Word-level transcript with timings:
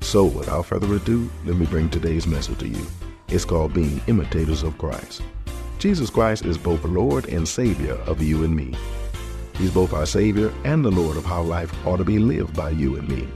So, 0.00 0.24
without 0.24 0.66
further 0.66 0.94
ado, 0.94 1.30
let 1.44 1.56
me 1.56 1.66
bring 1.66 1.90
today's 1.90 2.26
message 2.26 2.58
to 2.58 2.68
you. 2.68 2.86
It's 3.28 3.44
called 3.44 3.74
Being 3.74 4.00
Imitators 4.06 4.62
of 4.62 4.78
Christ. 4.78 5.22
Jesus 5.78 6.08
Christ 6.08 6.46
is 6.46 6.56
both 6.56 6.82
Lord 6.84 7.28
and 7.28 7.46
Savior 7.46 7.94
of 8.06 8.22
you 8.22 8.42
and 8.42 8.56
me. 8.56 8.74
He's 9.56 9.70
both 9.70 9.92
our 9.92 10.06
Savior 10.06 10.52
and 10.64 10.84
the 10.84 10.90
Lord 10.90 11.16
of 11.16 11.24
how 11.24 11.42
life 11.42 11.74
ought 11.86 11.98
to 11.98 12.04
be 12.04 12.18
lived 12.18 12.56
by 12.56 12.70
you 12.70 12.96
and 12.96 13.08
me. 13.08 13.28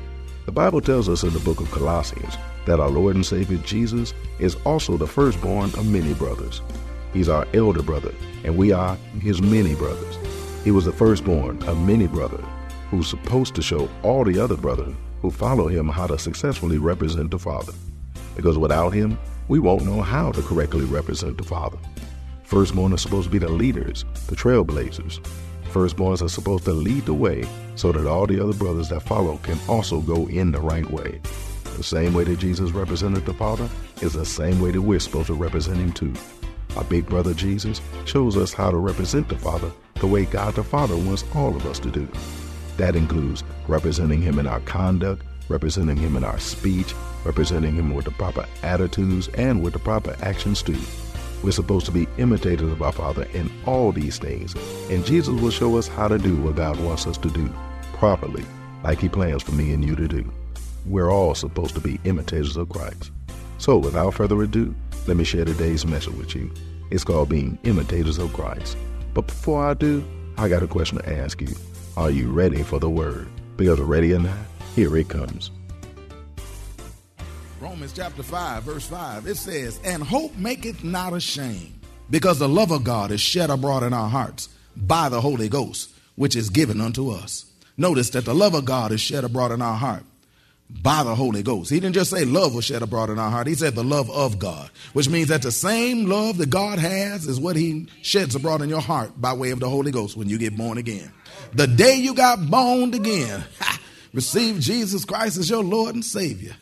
The 0.47 0.53
Bible 0.53 0.81
tells 0.81 1.09
us 1.09 1.25
in 1.25 1.33
the 1.34 1.41
book 1.41 1.61
of 1.61 1.70
Colossians 1.70 2.39
that 2.67 2.81
our 2.81 2.89
Lord 2.89 3.17
and 3.17 3.27
Savior 3.27 3.58
Jesus 3.58 4.14
is 4.39 4.56
also 4.64 4.97
the 4.97 5.06
firstborn 5.06 5.70
of 5.75 5.91
many 5.91 6.14
brothers. 6.14 6.62
He's 7.12 7.29
our 7.29 7.47
elder 7.53 7.83
brother, 7.83 8.14
and 8.45 8.56
we 8.56 8.73
are 8.73 8.97
his 9.20 9.42
many 9.42 9.75
brothers. 9.75 10.17
He 10.64 10.70
was 10.70 10.84
the 10.84 10.92
firstborn 10.92 11.62
of 11.64 11.86
many 11.86 12.06
brothers, 12.06 12.45
who's 12.91 13.08
supposed 13.08 13.55
to 13.56 13.62
show 13.62 13.89
all 14.03 14.25
the 14.25 14.39
other 14.39 14.56
brothers 14.56 14.95
who 15.23 15.31
follow 15.31 15.69
him 15.69 15.89
how 15.89 16.06
to 16.09 16.19
successfully 16.19 16.78
represent 16.78 17.31
the 17.31 17.39
Father. 17.39 17.73
Because 18.37 18.59
without 18.59 18.91
him, 18.91 19.19
we 19.48 19.61
won't 19.61 19.87
know 19.87 20.03
how 20.03 20.33
to 20.33 20.42
correctly 20.42 20.84
represent 20.84 21.39
the 21.39 21.45
Father. 21.45 21.79
Firstborn 22.42 22.92
are 22.92 22.98
supposed 22.98 23.29
to 23.29 23.31
be 23.31 23.39
the 23.39 23.48
leaders, 23.48 24.05
the 24.27 24.37
trailblazers. 24.37 25.20
Firstborns 25.70 26.23
are 26.23 26.29
supposed 26.29 26.64
to 26.64 26.73
lead 26.73 27.06
the 27.06 27.14
way 27.14 27.45
so 27.77 27.92
that 27.92 28.06
all 28.06 28.27
the 28.27 28.42
other 28.42 28.53
brothers 28.53 28.91
that 28.91 29.03
follow 29.03 29.39
can 29.39 29.59
also 29.69 30.01
go 30.01 30.27
in 30.27 30.53
the 30.53 30.61
right 30.61 30.91
way. 30.91 31.20
The 31.77 31.83
same 31.83 32.12
way 32.12 32.25
that 32.25 32.39
Jesus 32.39 32.73
represented 32.73 33.25
the 33.25 33.33
Father 33.33 33.69
is 34.03 34.12
the 34.12 34.27
same 34.27 34.61
way 34.61 34.73
that 34.73 34.83
we're 34.83 35.01
supposed 35.01 35.29
to 35.29 35.34
represent 35.34 35.79
him 35.79 35.92
too. 35.92 36.12
Our 36.77 36.84
big 36.84 37.07
brother 37.07 37.33
Jesus 37.33 37.81
shows 38.05 38.36
us 38.36 38.53
how 38.53 38.70
to 38.70 38.77
represent 38.77 39.29
the 39.29 39.39
Father 39.39 39.70
the 39.95 40.07
way 40.07 40.25
God 40.25 40.55
the 40.55 40.64
Father 40.64 40.97
wants 40.97 41.25
all 41.34 41.55
of 41.55 41.64
us 41.64 41.79
to 41.79 41.91
do. 41.91 42.09
That 42.77 42.97
includes 42.97 43.45
representing 43.69 44.23
Him 44.23 44.39
in 44.39 44.47
our 44.47 44.61
conduct, 44.61 45.23
representing 45.48 45.97
Him 45.97 46.17
in 46.17 46.25
our 46.25 46.39
speech, 46.39 46.95
representing 47.25 47.75
Him 47.75 47.95
with 47.95 48.06
the 48.06 48.11
proper 48.12 48.47
attitudes 48.62 49.29
and 49.29 49.62
with 49.62 49.73
the 49.73 49.79
proper 49.79 50.17
actions 50.23 50.62
too. 50.62 50.79
We're 51.42 51.51
supposed 51.51 51.87
to 51.87 51.92
be 51.92 52.06
imitators 52.19 52.70
of 52.70 52.83
our 52.83 52.92
Father 52.92 53.24
in 53.35 53.51
all 53.67 53.92
these 53.92 54.19
things, 54.19 54.55
and 54.91 55.05
Jesus 55.05 55.41
will 55.41 55.51
show 55.51 55.77
us 55.77 55.89
how 55.89 56.08
to 56.08 56.19
do 56.19 56.36
what 56.36 56.57
God 56.57 56.79
wants 56.80 57.07
us 57.07 57.19
to 57.19 57.30
do 57.30 57.52
properly, 57.95 58.45
like 58.85 59.01
He 59.01 59.08
plans 59.08 59.42
for 59.42 59.52
me 59.52 59.73
and 59.73 59.85
you 59.85 59.96
to 59.96 60.08
do. 60.08 60.30
We're 60.86 61.11
all 61.11 61.35
supposed 61.35 61.75
to 61.75 61.80
be 61.80 62.01
imitators 62.05 62.57
of 62.57 62.69
Christ. 62.69 63.11
So, 63.58 63.79
without 63.79 64.14
further 64.14 64.42
ado, 64.42 64.75
let 65.07 65.17
me 65.17 65.25
share 65.25 65.45
today's 65.45 65.86
message 65.86 66.14
with 66.14 66.35
you. 66.35 66.52
It's 66.91 67.05
called 67.05 67.29
Being 67.29 67.58
Imitators 67.64 68.19
of 68.19 68.33
Christ. 68.33 68.77
But 69.14 69.27
before 69.27 69.64
I 69.64 69.75
do, 69.75 70.05
I 70.36 70.48
got 70.48 70.63
a 70.63 70.67
question 70.67 70.98
to 70.98 71.19
ask 71.19 71.41
you. 71.41 71.48
Are 71.95 72.11
you 72.11 72.30
ready 72.30 72.63
for 72.63 72.79
the 72.79 72.89
word? 72.89 73.29
Because 73.58 73.79
ready 73.79 74.14
or 74.14 74.19
not, 74.19 74.39
here 74.75 74.97
it 74.97 75.11
comes. 75.11 75.51
Romans 77.61 77.92
chapter 77.92 78.23
5, 78.23 78.63
verse 78.63 78.86
5, 78.86 79.27
it 79.27 79.36
says, 79.36 79.79
And 79.85 80.02
hope 80.02 80.35
maketh 80.35 80.83
not 80.83 81.13
ashamed, 81.13 81.79
because 82.08 82.39
the 82.39 82.48
love 82.48 82.70
of 82.70 82.83
God 82.83 83.11
is 83.11 83.20
shed 83.20 83.51
abroad 83.51 83.83
in 83.83 83.92
our 83.92 84.08
hearts 84.08 84.48
by 84.75 85.11
the 85.11 85.20
Holy 85.20 85.51
Ghost, 85.51 85.91
which 86.17 86.35
is 86.35 86.48
given 86.48 86.81
unto 86.81 87.11
us. 87.11 87.45
Notice 87.77 88.08
that 88.11 88.25
the 88.25 88.35
love 88.35 88.55
of 88.55 88.64
God 88.64 88.91
is 88.91 89.01
shed 89.02 89.25
abroad 89.25 89.52
in 89.52 89.61
our 89.61 89.77
heart 89.77 90.05
by 90.70 91.02
the 91.02 91.14
Holy 91.14 91.42
Ghost. 91.42 91.70
He 91.70 91.79
didn't 91.79 91.95
just 91.95 92.11
say 92.11 92.25
love 92.25 92.55
was 92.55 92.64
shed 92.64 92.81
abroad 92.81 93.11
in 93.11 93.19
our 93.19 93.31
heart. 93.31 93.47
He 93.47 93.55
said 93.55 93.75
the 93.75 93.85
love 93.85 94.11
of 94.11 94.39
God, 94.39 94.70
which 94.95 95.11
means 95.11 95.29
that 95.29 95.42
the 95.42 95.52
same 95.52 96.07
love 96.07 96.39
that 96.39 96.48
God 96.48 96.79
has 96.79 97.27
is 97.27 97.39
what 97.39 97.57
he 97.57 97.86
sheds 98.01 98.35
abroad 98.35 98.63
in 98.63 98.70
your 98.70 98.81
heart 98.81 99.20
by 99.20 99.35
way 99.35 99.51
of 99.51 99.61
the 99.61 99.69
Holy 99.69 99.91
Ghost 99.91 100.17
when 100.17 100.31
you 100.31 100.39
get 100.39 100.57
born 100.57 100.79
again. 100.79 101.13
The 101.55 101.67
day 101.67 101.96
you 101.96 102.14
got 102.14 102.51
boned 102.51 102.95
again, 102.95 103.45
receive 104.13 104.58
Jesus 104.61 105.05
Christ 105.05 105.36
as 105.36 105.51
your 105.51 105.63
Lord 105.63 105.95
and 105.95 106.05
Savior. 106.05 106.57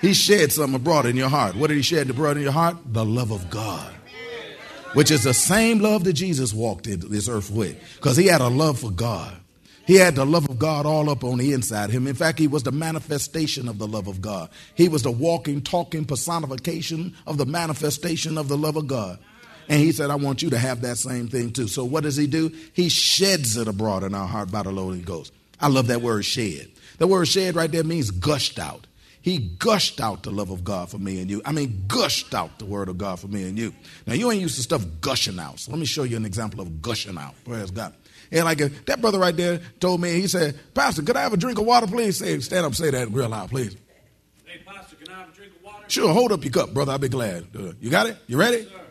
He 0.00 0.12
shed 0.14 0.52
something 0.52 0.76
abroad 0.76 1.06
in 1.06 1.16
your 1.16 1.28
heart. 1.28 1.56
What 1.56 1.68
did 1.68 1.76
he 1.76 1.82
shed 1.82 2.08
abroad 2.10 2.36
in 2.36 2.42
your 2.44 2.52
heart? 2.52 2.76
The 2.86 3.04
love 3.04 3.30
of 3.30 3.50
God. 3.50 3.92
Which 4.92 5.10
is 5.10 5.24
the 5.24 5.34
same 5.34 5.80
love 5.80 6.04
that 6.04 6.12
Jesus 6.12 6.54
walked 6.54 6.86
into 6.86 7.08
this 7.08 7.28
earth 7.28 7.50
with. 7.50 7.76
Because 7.96 8.16
he 8.16 8.26
had 8.26 8.40
a 8.40 8.48
love 8.48 8.78
for 8.78 8.90
God. 8.90 9.36
He 9.86 9.96
had 9.96 10.16
the 10.16 10.26
love 10.26 10.48
of 10.48 10.58
God 10.58 10.84
all 10.84 11.08
up 11.10 11.22
on 11.22 11.38
the 11.38 11.52
inside 11.52 11.86
of 11.86 11.90
him. 11.92 12.06
In 12.06 12.14
fact, 12.14 12.38
he 12.38 12.48
was 12.48 12.64
the 12.64 12.72
manifestation 12.72 13.68
of 13.68 13.78
the 13.78 13.86
love 13.86 14.08
of 14.08 14.20
God. 14.20 14.50
He 14.74 14.88
was 14.88 15.02
the 15.02 15.12
walking, 15.12 15.60
talking 15.60 16.04
personification 16.04 17.14
of 17.26 17.38
the 17.38 17.46
manifestation 17.46 18.36
of 18.36 18.48
the 18.48 18.56
love 18.56 18.76
of 18.76 18.86
God. 18.88 19.18
And 19.68 19.80
he 19.80 19.92
said, 19.92 20.10
I 20.10 20.14
want 20.14 20.42
you 20.42 20.50
to 20.50 20.58
have 20.58 20.82
that 20.82 20.96
same 20.96 21.28
thing 21.28 21.52
too. 21.52 21.68
So 21.68 21.84
what 21.84 22.04
does 22.04 22.16
he 22.16 22.26
do? 22.26 22.52
He 22.72 22.88
sheds 22.88 23.56
it 23.56 23.68
abroad 23.68 24.04
in 24.04 24.14
our 24.14 24.26
heart 24.26 24.50
by 24.50 24.62
the 24.62 24.70
Holy 24.70 25.00
Ghost. 25.00 25.32
I 25.60 25.68
love 25.68 25.88
that 25.88 26.02
word 26.02 26.24
shed. 26.24 26.68
The 26.98 27.06
word 27.06 27.26
shed 27.28 27.56
right 27.56 27.70
there 27.70 27.84
means 27.84 28.10
gushed 28.10 28.58
out. 28.58 28.86
He 29.20 29.38
gushed 29.38 30.00
out 30.00 30.22
the 30.22 30.30
love 30.30 30.50
of 30.50 30.62
God 30.62 30.88
for 30.88 30.98
me 30.98 31.20
and 31.20 31.28
you. 31.28 31.42
I 31.44 31.50
mean, 31.50 31.84
gushed 31.88 32.32
out 32.32 32.60
the 32.60 32.64
word 32.64 32.88
of 32.88 32.96
God 32.96 33.18
for 33.18 33.26
me 33.26 33.42
and 33.42 33.58
you. 33.58 33.74
Now, 34.06 34.14
you 34.14 34.30
ain't 34.30 34.40
used 34.40 34.54
to 34.54 34.62
stuff 34.62 34.84
gushing 35.00 35.40
out. 35.40 35.58
So 35.58 35.72
let 35.72 35.80
me 35.80 35.86
show 35.86 36.04
you 36.04 36.16
an 36.16 36.24
example 36.24 36.60
of 36.60 36.80
gushing 36.80 37.18
out. 37.18 37.34
Praise 37.44 37.72
God. 37.72 37.92
And 38.30 38.44
like 38.44 38.62
uh, 38.62 38.68
that 38.86 39.00
brother 39.00 39.18
right 39.18 39.36
there 39.36 39.60
told 39.80 40.00
me, 40.00 40.12
he 40.12 40.28
said, 40.28 40.56
Pastor, 40.74 41.02
could 41.02 41.16
I 41.16 41.22
have 41.22 41.32
a 41.32 41.36
drink 41.36 41.58
of 41.58 41.66
water, 41.66 41.88
please? 41.88 42.18
Say, 42.18 42.38
stand 42.38 42.66
up, 42.66 42.76
say 42.76 42.90
that 42.90 43.10
real 43.10 43.28
loud, 43.28 43.50
please. 43.50 43.76
Hey, 44.44 44.60
Pastor, 44.64 44.94
can 44.94 45.12
I 45.12 45.18
have 45.18 45.28
a 45.28 45.32
drink 45.32 45.52
of 45.56 45.64
water? 45.64 45.84
Sure, 45.88 46.12
hold 46.12 46.30
up 46.30 46.44
your 46.44 46.52
cup, 46.52 46.72
brother. 46.72 46.92
I'll 46.92 46.98
be 46.98 47.08
glad. 47.08 47.46
Uh, 47.52 47.72
you 47.80 47.90
got 47.90 48.06
it? 48.06 48.16
You 48.28 48.36
ready? 48.36 48.58
Yes. 48.58 48.85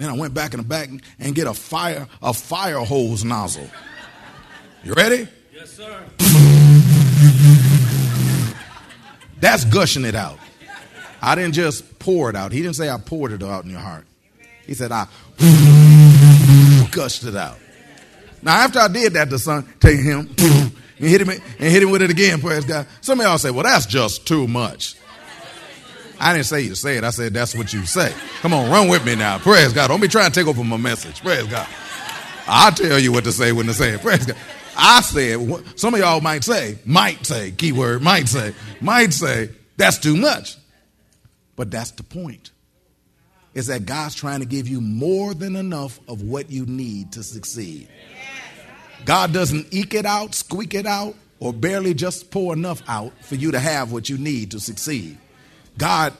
Then 0.00 0.08
I 0.10 0.12
went 0.12 0.34
back 0.34 0.54
in 0.54 0.60
the 0.60 0.66
back 0.66 0.88
and 1.18 1.34
get 1.34 1.46
a 1.46 1.54
fire, 1.54 2.06
a 2.22 2.32
fire 2.32 2.78
hose 2.78 3.24
nozzle. 3.24 3.68
You 4.84 4.94
ready? 4.94 5.28
Yes, 5.52 5.70
sir. 5.72 6.04
That's 9.40 9.64
gushing 9.64 10.04
it 10.04 10.14
out. 10.14 10.38
I 11.20 11.34
didn't 11.34 11.54
just 11.54 11.98
pour 11.98 12.30
it 12.30 12.36
out. 12.36 12.52
He 12.52 12.62
didn't 12.62 12.76
say 12.76 12.88
I 12.88 12.98
poured 12.98 13.32
it 13.32 13.42
out 13.42 13.64
in 13.64 13.70
your 13.70 13.80
heart. 13.80 14.06
He 14.66 14.74
said 14.74 14.92
I 14.92 15.06
gushed 16.90 17.24
it 17.24 17.36
out. 17.36 17.58
Now, 18.42 18.56
after 18.56 18.78
I 18.78 18.88
did 18.88 19.14
that 19.14 19.30
the 19.30 19.38
son, 19.38 19.66
take 19.80 19.98
him 19.98 20.28
and 20.38 20.72
hit 21.08 21.20
him 21.20 21.28
and 21.30 21.40
hit 21.58 21.82
him 21.82 21.90
with 21.90 22.02
it 22.02 22.10
again, 22.10 22.40
praise 22.40 22.64
God. 22.64 22.86
Some 23.00 23.18
of 23.20 23.26
y'all 23.26 23.38
say, 23.38 23.50
well, 23.50 23.64
that's 23.64 23.86
just 23.86 24.26
too 24.26 24.46
much. 24.46 24.94
I 26.20 26.32
didn't 26.32 26.46
say 26.46 26.60
you 26.62 26.74
say 26.74 26.96
it. 26.96 27.04
I 27.04 27.10
said 27.10 27.32
that's 27.32 27.54
what 27.54 27.72
you 27.72 27.86
say. 27.86 28.12
Come 28.40 28.52
on, 28.52 28.70
run 28.70 28.88
with 28.88 29.04
me 29.04 29.14
now. 29.14 29.38
Praise 29.38 29.72
God. 29.72 29.88
Don't 29.88 30.00
be 30.00 30.08
trying 30.08 30.30
to 30.30 30.40
take 30.40 30.48
over 30.48 30.64
my 30.64 30.76
message. 30.76 31.20
Praise 31.22 31.46
God. 31.46 31.66
I'll 32.46 32.72
tell 32.72 32.98
you 32.98 33.12
what 33.12 33.24
to 33.24 33.32
say 33.32 33.52
when 33.52 33.66
to 33.66 33.74
say 33.74 33.90
it. 33.90 34.00
Praise 34.00 34.26
God. 34.26 34.36
I 34.76 35.00
said, 35.00 35.40
some 35.76 35.94
of 35.94 36.00
y'all 36.00 36.20
might 36.20 36.44
say, 36.44 36.78
might 36.84 37.26
say, 37.26 37.50
keyword, 37.50 38.00
might 38.00 38.28
say, 38.28 38.54
might 38.80 39.12
say, 39.12 39.50
that's 39.76 39.98
too 39.98 40.16
much. 40.16 40.56
But 41.56 41.70
that's 41.70 41.90
the 41.90 42.04
point. 42.04 42.52
Is 43.54 43.66
that 43.66 43.86
God's 43.86 44.14
trying 44.14 44.40
to 44.40 44.46
give 44.46 44.68
you 44.68 44.80
more 44.80 45.34
than 45.34 45.56
enough 45.56 45.98
of 46.08 46.22
what 46.22 46.50
you 46.50 46.64
need 46.66 47.12
to 47.12 47.24
succeed. 47.24 47.88
God 49.04 49.32
doesn't 49.32 49.72
eke 49.72 49.94
it 49.94 50.06
out, 50.06 50.34
squeak 50.34 50.74
it 50.74 50.86
out, 50.86 51.14
or 51.40 51.52
barely 51.52 51.94
just 51.94 52.30
pour 52.30 52.52
enough 52.52 52.82
out 52.88 53.12
for 53.22 53.34
you 53.34 53.50
to 53.52 53.58
have 53.58 53.90
what 53.90 54.08
you 54.08 54.18
need 54.18 54.52
to 54.52 54.60
succeed. 54.60 55.18
God, 55.78 56.12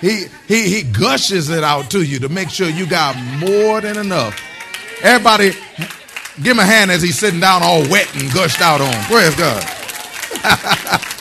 he, 0.00 0.26
he, 0.46 0.68
he 0.68 0.82
gushes 0.82 1.50
it 1.50 1.64
out 1.64 1.90
to 1.90 2.02
you 2.02 2.20
to 2.20 2.28
make 2.28 2.48
sure 2.48 2.68
you 2.68 2.86
got 2.86 3.16
more 3.38 3.80
than 3.80 3.98
enough. 3.98 4.40
Everybody, 5.02 5.50
give 6.42 6.52
him 6.52 6.60
a 6.60 6.64
hand 6.64 6.90
as 6.90 7.02
he's 7.02 7.18
sitting 7.18 7.40
down 7.40 7.62
all 7.62 7.80
wet 7.88 8.14
and 8.14 8.32
gushed 8.32 8.60
out 8.60 8.80
on. 8.80 8.94
Praise 9.04 9.34
God. 9.34 11.00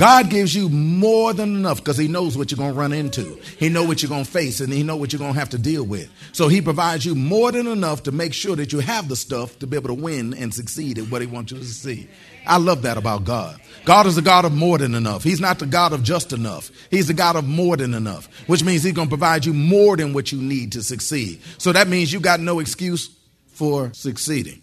God 0.00 0.30
gives 0.30 0.54
you 0.54 0.70
more 0.70 1.34
than 1.34 1.54
enough 1.56 1.76
because 1.76 1.98
he 1.98 2.08
knows 2.08 2.34
what 2.34 2.50
you're 2.50 2.56
going 2.56 2.72
to 2.72 2.78
run 2.78 2.94
into. 2.94 3.38
He 3.58 3.68
know 3.68 3.84
what 3.84 4.02
you're 4.02 4.08
going 4.08 4.24
to 4.24 4.30
face 4.30 4.60
and 4.62 4.72
he 4.72 4.82
know 4.82 4.96
what 4.96 5.12
you're 5.12 5.18
going 5.18 5.34
to 5.34 5.38
have 5.38 5.50
to 5.50 5.58
deal 5.58 5.84
with. 5.84 6.10
So 6.32 6.48
he 6.48 6.62
provides 6.62 7.04
you 7.04 7.14
more 7.14 7.52
than 7.52 7.66
enough 7.66 8.04
to 8.04 8.10
make 8.10 8.32
sure 8.32 8.56
that 8.56 8.72
you 8.72 8.78
have 8.78 9.10
the 9.10 9.16
stuff 9.16 9.58
to 9.58 9.66
be 9.66 9.76
able 9.76 9.88
to 9.88 10.02
win 10.02 10.32
and 10.32 10.54
succeed 10.54 10.98
at 10.98 11.10
what 11.10 11.20
he 11.20 11.26
wants 11.26 11.52
you 11.52 11.58
to 11.58 11.64
succeed. 11.66 12.08
I 12.46 12.56
love 12.56 12.80
that 12.80 12.96
about 12.96 13.24
God. 13.24 13.60
God 13.84 14.06
is 14.06 14.16
the 14.16 14.22
God 14.22 14.46
of 14.46 14.54
more 14.54 14.78
than 14.78 14.94
enough. 14.94 15.22
He's 15.22 15.38
not 15.38 15.58
the 15.58 15.66
God 15.66 15.92
of 15.92 16.02
just 16.02 16.32
enough. 16.32 16.70
He's 16.90 17.08
the 17.08 17.12
God 17.12 17.36
of 17.36 17.46
more 17.46 17.76
than 17.76 17.92
enough, 17.92 18.26
which 18.48 18.64
means 18.64 18.82
he's 18.82 18.94
going 18.94 19.08
to 19.08 19.14
provide 19.14 19.44
you 19.44 19.52
more 19.52 19.98
than 19.98 20.14
what 20.14 20.32
you 20.32 20.40
need 20.40 20.72
to 20.72 20.82
succeed. 20.82 21.42
So 21.58 21.72
that 21.72 21.88
means 21.88 22.10
you 22.10 22.20
got 22.20 22.40
no 22.40 22.60
excuse 22.60 23.14
for 23.48 23.92
succeeding 23.92 24.62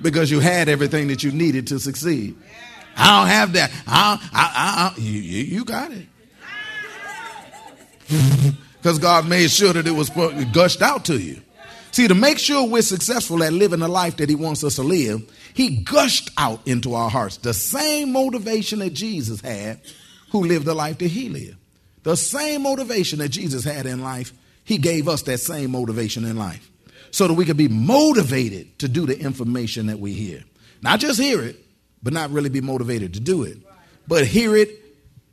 because 0.00 0.30
you 0.30 0.40
had 0.40 0.70
everything 0.70 1.08
that 1.08 1.22
you 1.22 1.30
needed 1.30 1.66
to 1.66 1.78
succeed. 1.78 2.38
I 2.96 3.20
don't 3.20 3.28
have 3.28 3.52
that. 3.54 3.70
I, 3.86 4.30
I, 4.32 4.94
I, 4.96 5.00
you, 5.00 5.20
you 5.20 5.64
got 5.64 5.92
it. 5.92 6.06
Because 8.80 8.98
God 8.98 9.28
made 9.28 9.50
sure 9.50 9.74
that 9.74 9.86
it 9.86 9.90
was 9.90 10.08
gushed 10.52 10.80
out 10.80 11.04
to 11.06 11.18
you. 11.18 11.42
See, 11.92 12.08
to 12.08 12.14
make 12.14 12.38
sure 12.38 12.66
we're 12.66 12.82
successful 12.82 13.42
at 13.42 13.52
living 13.52 13.80
the 13.80 13.88
life 13.88 14.16
that 14.16 14.28
He 14.28 14.34
wants 14.34 14.64
us 14.64 14.76
to 14.76 14.82
live, 14.82 15.22
He 15.52 15.82
gushed 15.82 16.30
out 16.38 16.66
into 16.66 16.94
our 16.94 17.10
hearts 17.10 17.36
the 17.36 17.52
same 17.52 18.12
motivation 18.12 18.78
that 18.78 18.94
Jesus 18.94 19.40
had, 19.40 19.80
who 20.30 20.44
lived 20.44 20.64
the 20.64 20.74
life 20.74 20.98
that 20.98 21.08
He 21.08 21.28
lived. 21.28 21.56
The 22.04 22.16
same 22.16 22.62
motivation 22.62 23.18
that 23.18 23.28
Jesus 23.30 23.64
had 23.64 23.86
in 23.86 24.02
life, 24.02 24.32
He 24.64 24.78
gave 24.78 25.08
us 25.08 25.22
that 25.22 25.38
same 25.38 25.72
motivation 25.72 26.24
in 26.24 26.36
life. 26.36 26.70
So 27.10 27.26
that 27.26 27.34
we 27.34 27.44
could 27.44 27.56
be 27.56 27.68
motivated 27.68 28.78
to 28.78 28.88
do 28.88 29.04
the 29.04 29.18
information 29.18 29.88
that 29.88 29.98
we 29.98 30.12
hear. 30.12 30.44
Not 30.80 31.00
just 31.00 31.20
hear 31.20 31.42
it, 31.42 31.56
but 32.02 32.12
not 32.12 32.30
really 32.30 32.48
be 32.48 32.60
motivated 32.60 33.14
to 33.14 33.20
do 33.20 33.42
it. 33.42 33.58
But 34.08 34.26
hear 34.26 34.56
it 34.56 34.70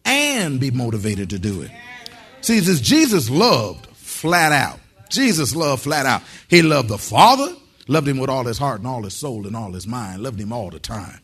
and 0.05 0.59
be 0.59 0.71
motivated 0.71 1.29
to 1.31 1.39
do 1.39 1.61
it. 1.61 1.71
See, 2.41 2.59
this 2.59 2.81
Jesus 2.81 3.29
loved 3.29 3.87
flat 3.87 4.51
out. 4.51 4.79
Jesus 5.09 5.55
loved 5.55 5.83
flat 5.83 6.05
out. 6.05 6.21
He 6.47 6.61
loved 6.61 6.89
the 6.89 6.97
Father, 6.97 7.53
loved 7.87 8.07
him 8.07 8.17
with 8.17 8.29
all 8.29 8.43
his 8.43 8.57
heart 8.57 8.79
and 8.79 8.87
all 8.87 9.03
his 9.03 9.13
soul 9.13 9.47
and 9.47 9.55
all 9.55 9.71
his 9.71 9.87
mind, 9.87 10.21
loved 10.21 10.39
him 10.39 10.53
all 10.53 10.69
the 10.69 10.79
time. 10.79 11.19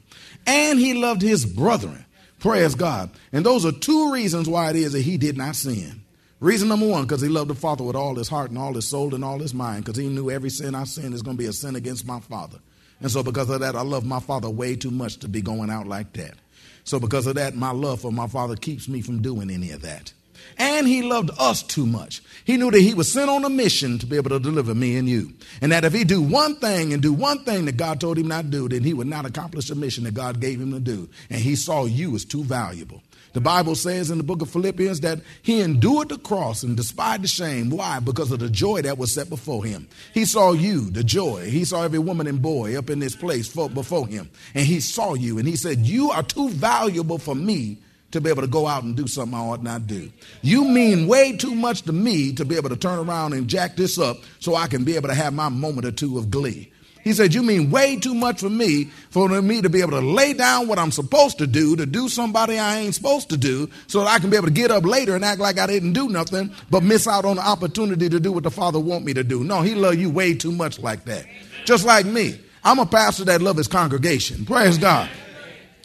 And 0.45 0.79
he 0.79 0.93
loved 0.93 1.21
his 1.21 1.45
brethren. 1.45 2.05
Praise 2.39 2.75
God. 2.75 3.09
And 3.31 3.45
those 3.45 3.65
are 3.65 3.71
two 3.71 4.11
reasons 4.11 4.49
why 4.49 4.69
it 4.69 4.75
is 4.75 4.93
that 4.93 5.01
he 5.01 5.17
did 5.17 5.37
not 5.37 5.55
sin. 5.55 6.01
Reason 6.41 6.67
number 6.67 6.87
one, 6.87 7.03
because 7.03 7.21
he 7.21 7.29
loved 7.29 7.49
the 7.49 7.55
Father 7.55 7.85
with 7.85 7.95
all 7.95 8.15
his 8.15 8.27
heart 8.27 8.49
and 8.49 8.59
all 8.59 8.73
his 8.73 8.85
soul 8.85 9.15
and 9.15 9.23
all 9.23 9.39
his 9.39 9.53
mind, 9.53 9.85
because 9.85 9.97
he 9.97 10.09
knew 10.09 10.29
every 10.29 10.49
sin 10.49 10.75
I 10.75 10.83
sin 10.83 11.13
is 11.13 11.21
going 11.21 11.37
to 11.37 11.41
be 11.41 11.47
a 11.47 11.53
sin 11.53 11.77
against 11.77 12.05
my 12.05 12.19
Father. 12.19 12.57
And 13.01 13.11
so, 13.11 13.23
because 13.23 13.49
of 13.49 13.59
that, 13.59 13.75
I 13.75 13.81
love 13.81 14.05
my 14.05 14.19
Father 14.19 14.49
way 14.49 14.75
too 14.75 14.91
much 14.91 15.17
to 15.17 15.27
be 15.27 15.41
going 15.41 15.69
out 15.69 15.87
like 15.87 16.13
that. 16.13 16.35
So, 16.83 16.99
because 16.99 17.27
of 17.27 17.35
that, 17.35 17.55
my 17.55 17.71
love 17.71 18.01
for 18.01 18.11
my 18.11 18.27
Father 18.27 18.55
keeps 18.55 18.87
me 18.87 19.01
from 19.01 19.21
doing 19.21 19.49
any 19.49 19.71
of 19.71 19.81
that. 19.81 20.13
And 20.57 20.87
he 20.87 21.01
loved 21.01 21.31
us 21.39 21.63
too 21.63 21.85
much. 21.85 22.21
He 22.45 22.57
knew 22.57 22.69
that 22.69 22.79
he 22.79 22.93
was 22.93 23.11
sent 23.11 23.29
on 23.29 23.43
a 23.43 23.49
mission 23.49 23.97
to 23.99 24.05
be 24.05 24.17
able 24.17 24.29
to 24.29 24.39
deliver 24.39 24.75
me 24.75 24.97
and 24.97 25.09
you. 25.09 25.33
And 25.61 25.71
that 25.71 25.85
if 25.85 25.93
he 25.93 26.03
do 26.03 26.21
one 26.21 26.55
thing 26.57 26.93
and 26.93 27.01
do 27.01 27.13
one 27.13 27.43
thing 27.43 27.65
that 27.65 27.77
God 27.77 27.99
told 27.99 28.17
him 28.17 28.27
not 28.27 28.45
to 28.45 28.49
do, 28.49 28.69
then 28.69 28.83
he 28.83 28.93
would 28.93 29.07
not 29.07 29.25
accomplish 29.25 29.69
the 29.69 29.75
mission 29.75 30.03
that 30.03 30.13
God 30.13 30.39
gave 30.39 30.61
him 30.61 30.71
to 30.71 30.79
do. 30.79 31.09
And 31.29 31.39
he 31.39 31.55
saw 31.55 31.85
you 31.85 32.13
as 32.15 32.25
too 32.25 32.43
valuable. 32.43 33.01
The 33.33 33.41
Bible 33.41 33.73
says 33.75 34.11
in 34.11 34.19
the 34.19 34.23
book 34.23 34.41
of 34.43 34.49
Philippians 34.51 34.99
that 34.99 35.19
he 35.41 35.59
endured 35.59 36.09
the 36.09 36.19
cross 36.19 36.61
and 36.61 36.77
despised 36.77 37.23
the 37.23 37.27
shame. 37.27 37.71
Why? 37.71 37.99
Because 37.99 38.31
of 38.31 38.39
the 38.39 38.49
joy 38.49 38.83
that 38.83 38.99
was 38.99 39.11
set 39.11 39.27
before 39.27 39.65
him. 39.65 39.87
He 40.13 40.25
saw 40.25 40.53
you, 40.53 40.91
the 40.91 41.03
joy. 41.03 41.49
He 41.49 41.65
saw 41.65 41.83
every 41.83 41.99
woman 41.99 42.27
and 42.27 42.41
boy 42.41 42.77
up 42.77 42.91
in 42.91 42.99
this 42.99 43.15
place 43.15 43.53
before 43.53 44.07
him. 44.07 44.29
And 44.53 44.65
he 44.65 44.79
saw 44.79 45.15
you 45.15 45.39
and 45.39 45.47
he 45.47 45.55
said, 45.55 45.79
You 45.79 46.11
are 46.11 46.23
too 46.23 46.49
valuable 46.49 47.17
for 47.17 47.33
me 47.33 47.79
to 48.11 48.21
be 48.21 48.29
able 48.29 48.43
to 48.43 48.47
go 48.47 48.67
out 48.67 48.83
and 48.83 48.95
do 48.95 49.07
something 49.07 49.33
I 49.35 49.41
ought 49.41 49.63
not 49.63 49.87
do. 49.87 50.11
You 50.43 50.65
mean 50.65 51.07
way 51.07 51.35
too 51.35 51.55
much 51.55 51.81
to 51.83 51.91
me 51.91 52.33
to 52.33 52.45
be 52.45 52.55
able 52.55 52.69
to 52.69 52.77
turn 52.77 52.99
around 52.99 53.33
and 53.33 53.47
jack 53.47 53.75
this 53.75 53.97
up 53.97 54.17
so 54.39 54.53
I 54.53 54.67
can 54.67 54.83
be 54.83 54.95
able 54.95 55.09
to 55.09 55.15
have 55.15 55.33
my 55.33 55.49
moment 55.49 55.87
or 55.87 55.91
two 55.91 56.19
of 56.19 56.29
glee. 56.29 56.71
He 57.03 57.13
said, 57.13 57.33
You 57.33 57.43
mean 57.43 57.69
way 57.69 57.97
too 57.97 58.13
much 58.13 58.39
for 58.39 58.49
me, 58.49 58.85
for 59.09 59.27
me 59.41 59.61
to 59.61 59.69
be 59.69 59.81
able 59.81 59.91
to 59.91 60.01
lay 60.01 60.33
down 60.33 60.67
what 60.67 60.79
I'm 60.79 60.91
supposed 60.91 61.37
to 61.39 61.47
do, 61.47 61.75
to 61.75 61.85
do 61.85 62.07
somebody 62.07 62.57
I 62.57 62.77
ain't 62.79 62.95
supposed 62.95 63.29
to 63.29 63.37
do, 63.37 63.69
so 63.87 63.99
that 63.99 64.07
I 64.07 64.19
can 64.19 64.29
be 64.29 64.37
able 64.37 64.47
to 64.47 64.53
get 64.53 64.71
up 64.71 64.85
later 64.85 65.15
and 65.15 65.25
act 65.25 65.41
like 65.41 65.59
I 65.59 65.67
didn't 65.67 65.93
do 65.93 66.09
nothing, 66.09 66.53
but 66.69 66.83
miss 66.83 67.07
out 67.07 67.25
on 67.25 67.35
the 67.35 67.45
opportunity 67.45 68.09
to 68.09 68.19
do 68.19 68.31
what 68.31 68.43
the 68.43 68.51
Father 68.51 68.79
want 68.79 69.05
me 69.05 69.13
to 69.13 69.23
do. 69.23 69.43
No, 69.43 69.61
He 69.61 69.75
love 69.75 69.95
you 69.95 70.09
way 70.09 70.33
too 70.33 70.51
much 70.51 70.79
like 70.79 71.05
that. 71.05 71.25
Just 71.65 71.85
like 71.85 72.05
me. 72.05 72.39
I'm 72.63 72.79
a 72.79 72.85
pastor 72.85 73.25
that 73.25 73.41
love 73.41 73.57
his 73.57 73.67
congregation. 73.67 74.45
Praise 74.45 74.77
God. 74.77 75.09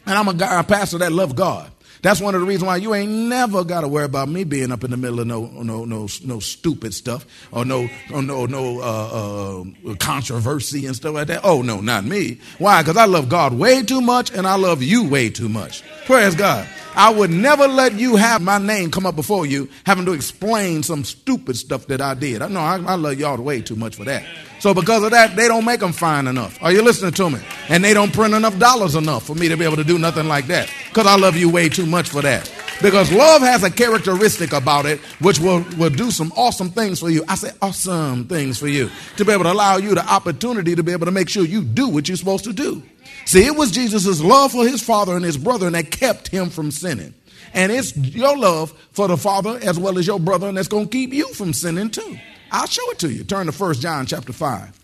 And 0.06 0.16
I'm 0.16 0.28
a, 0.28 0.34
guy, 0.34 0.60
a 0.60 0.64
pastor 0.64 0.98
that 0.98 1.12
love 1.12 1.34
God. 1.34 1.70
That's 2.02 2.20
one 2.20 2.34
of 2.34 2.40
the 2.40 2.46
reasons 2.46 2.66
why 2.66 2.76
you 2.76 2.94
ain't 2.94 3.10
never 3.10 3.64
got 3.64 3.80
to 3.82 3.88
worry 3.88 4.04
about 4.04 4.28
me 4.28 4.44
being 4.44 4.72
up 4.72 4.84
in 4.84 4.90
the 4.90 4.96
middle 4.96 5.20
of 5.20 5.26
no 5.26 5.46
no 5.46 5.84
no 5.84 6.08
no 6.24 6.40
stupid 6.40 6.94
stuff 6.94 7.26
or 7.52 7.64
no 7.64 7.88
or 8.12 8.22
no 8.22 8.46
no 8.46 8.80
uh, 8.80 9.62
uh, 9.90 9.94
controversy 9.96 10.86
and 10.86 10.94
stuff 10.94 11.14
like 11.14 11.26
that. 11.28 11.40
Oh 11.44 11.62
no, 11.62 11.80
not 11.80 12.04
me. 12.04 12.38
Why? 12.58 12.82
Because 12.82 12.96
I 12.96 13.06
love 13.06 13.28
God 13.28 13.52
way 13.52 13.82
too 13.82 14.00
much 14.00 14.32
and 14.32 14.46
I 14.46 14.56
love 14.56 14.82
you 14.82 15.08
way 15.08 15.30
too 15.30 15.48
much. 15.48 15.82
Praise 16.06 16.34
God. 16.34 16.68
I 16.98 17.10
would 17.10 17.30
never 17.30 17.68
let 17.68 17.94
you 17.94 18.16
have 18.16 18.42
my 18.42 18.58
name 18.58 18.90
come 18.90 19.06
up 19.06 19.14
before 19.14 19.46
you 19.46 19.68
having 19.86 20.04
to 20.06 20.12
explain 20.12 20.82
some 20.82 21.04
stupid 21.04 21.56
stuff 21.56 21.86
that 21.86 22.00
I 22.00 22.14
did. 22.14 22.42
I 22.42 22.48
know 22.48 22.58
I, 22.58 22.76
I 22.78 22.94
love 22.96 23.20
y'all 23.20 23.40
way 23.40 23.60
too 23.60 23.76
much 23.76 23.94
for 23.94 24.04
that. 24.04 24.24
So 24.58 24.74
because 24.74 25.04
of 25.04 25.12
that, 25.12 25.36
they 25.36 25.46
don't 25.46 25.64
make 25.64 25.78
them 25.78 25.92
fine 25.92 26.26
enough. 26.26 26.60
Are 26.60 26.72
you 26.72 26.82
listening 26.82 27.12
to 27.12 27.30
me? 27.30 27.38
And 27.68 27.84
they 27.84 27.94
don't 27.94 28.12
print 28.12 28.34
enough 28.34 28.58
dollars 28.58 28.96
enough 28.96 29.22
for 29.22 29.36
me 29.36 29.48
to 29.48 29.56
be 29.56 29.64
able 29.64 29.76
to 29.76 29.84
do 29.84 29.96
nothing 29.96 30.26
like 30.26 30.48
that. 30.48 30.68
Because 30.88 31.06
I 31.06 31.14
love 31.16 31.36
you 31.36 31.48
way 31.48 31.68
too 31.68 31.86
much 31.86 32.08
for 32.08 32.20
that. 32.22 32.52
Because 32.80 33.10
love 33.10 33.42
has 33.42 33.64
a 33.64 33.70
characteristic 33.70 34.52
about 34.52 34.86
it 34.86 35.00
which 35.20 35.40
will, 35.40 35.64
will 35.76 35.90
do 35.90 36.12
some 36.12 36.32
awesome 36.36 36.70
things 36.70 37.00
for 37.00 37.10
you. 37.10 37.24
I 37.28 37.34
say 37.34 37.50
awesome 37.60 38.26
things 38.26 38.58
for 38.58 38.68
you. 38.68 38.90
To 39.16 39.24
be 39.24 39.32
able 39.32 39.44
to 39.44 39.52
allow 39.52 39.78
you 39.78 39.94
the 39.96 40.06
opportunity 40.06 40.76
to 40.76 40.82
be 40.84 40.92
able 40.92 41.06
to 41.06 41.12
make 41.12 41.28
sure 41.28 41.44
you 41.44 41.62
do 41.62 41.88
what 41.88 42.06
you're 42.06 42.16
supposed 42.16 42.44
to 42.44 42.52
do. 42.52 42.82
See, 43.24 43.44
it 43.44 43.56
was 43.56 43.72
Jesus' 43.72 44.20
love 44.20 44.52
for 44.52 44.66
his 44.66 44.82
father 44.82 45.16
and 45.16 45.24
his 45.24 45.36
brother 45.36 45.68
that 45.70 45.90
kept 45.90 46.28
him 46.28 46.50
from 46.50 46.70
sinning. 46.70 47.14
And 47.52 47.72
it's 47.72 47.96
your 47.96 48.36
love 48.36 48.72
for 48.92 49.08
the 49.08 49.16
father 49.16 49.58
as 49.62 49.78
well 49.78 49.98
as 49.98 50.06
your 50.06 50.20
brother, 50.20 50.52
that's 50.52 50.68
going 50.68 50.84
to 50.86 50.90
keep 50.90 51.12
you 51.12 51.32
from 51.34 51.52
sinning 51.52 51.90
too. 51.90 52.18
I'll 52.52 52.66
show 52.66 52.88
it 52.90 52.98
to 53.00 53.10
you. 53.10 53.24
Turn 53.24 53.46
to 53.46 53.52
1 53.52 53.74
John 53.74 54.06
chapter 54.06 54.32
5. 54.32 54.78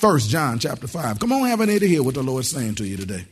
1 0.00 0.18
John 0.20 0.58
chapter 0.58 0.86
5. 0.86 1.18
Come 1.18 1.32
on, 1.32 1.48
have 1.48 1.60
an 1.60 1.70
ear 1.70 1.80
to 1.80 1.88
hear 1.88 2.02
what 2.02 2.14
the 2.14 2.22
Lord's 2.22 2.50
saying 2.50 2.76
to 2.76 2.86
you 2.86 2.96
today. 2.96 3.26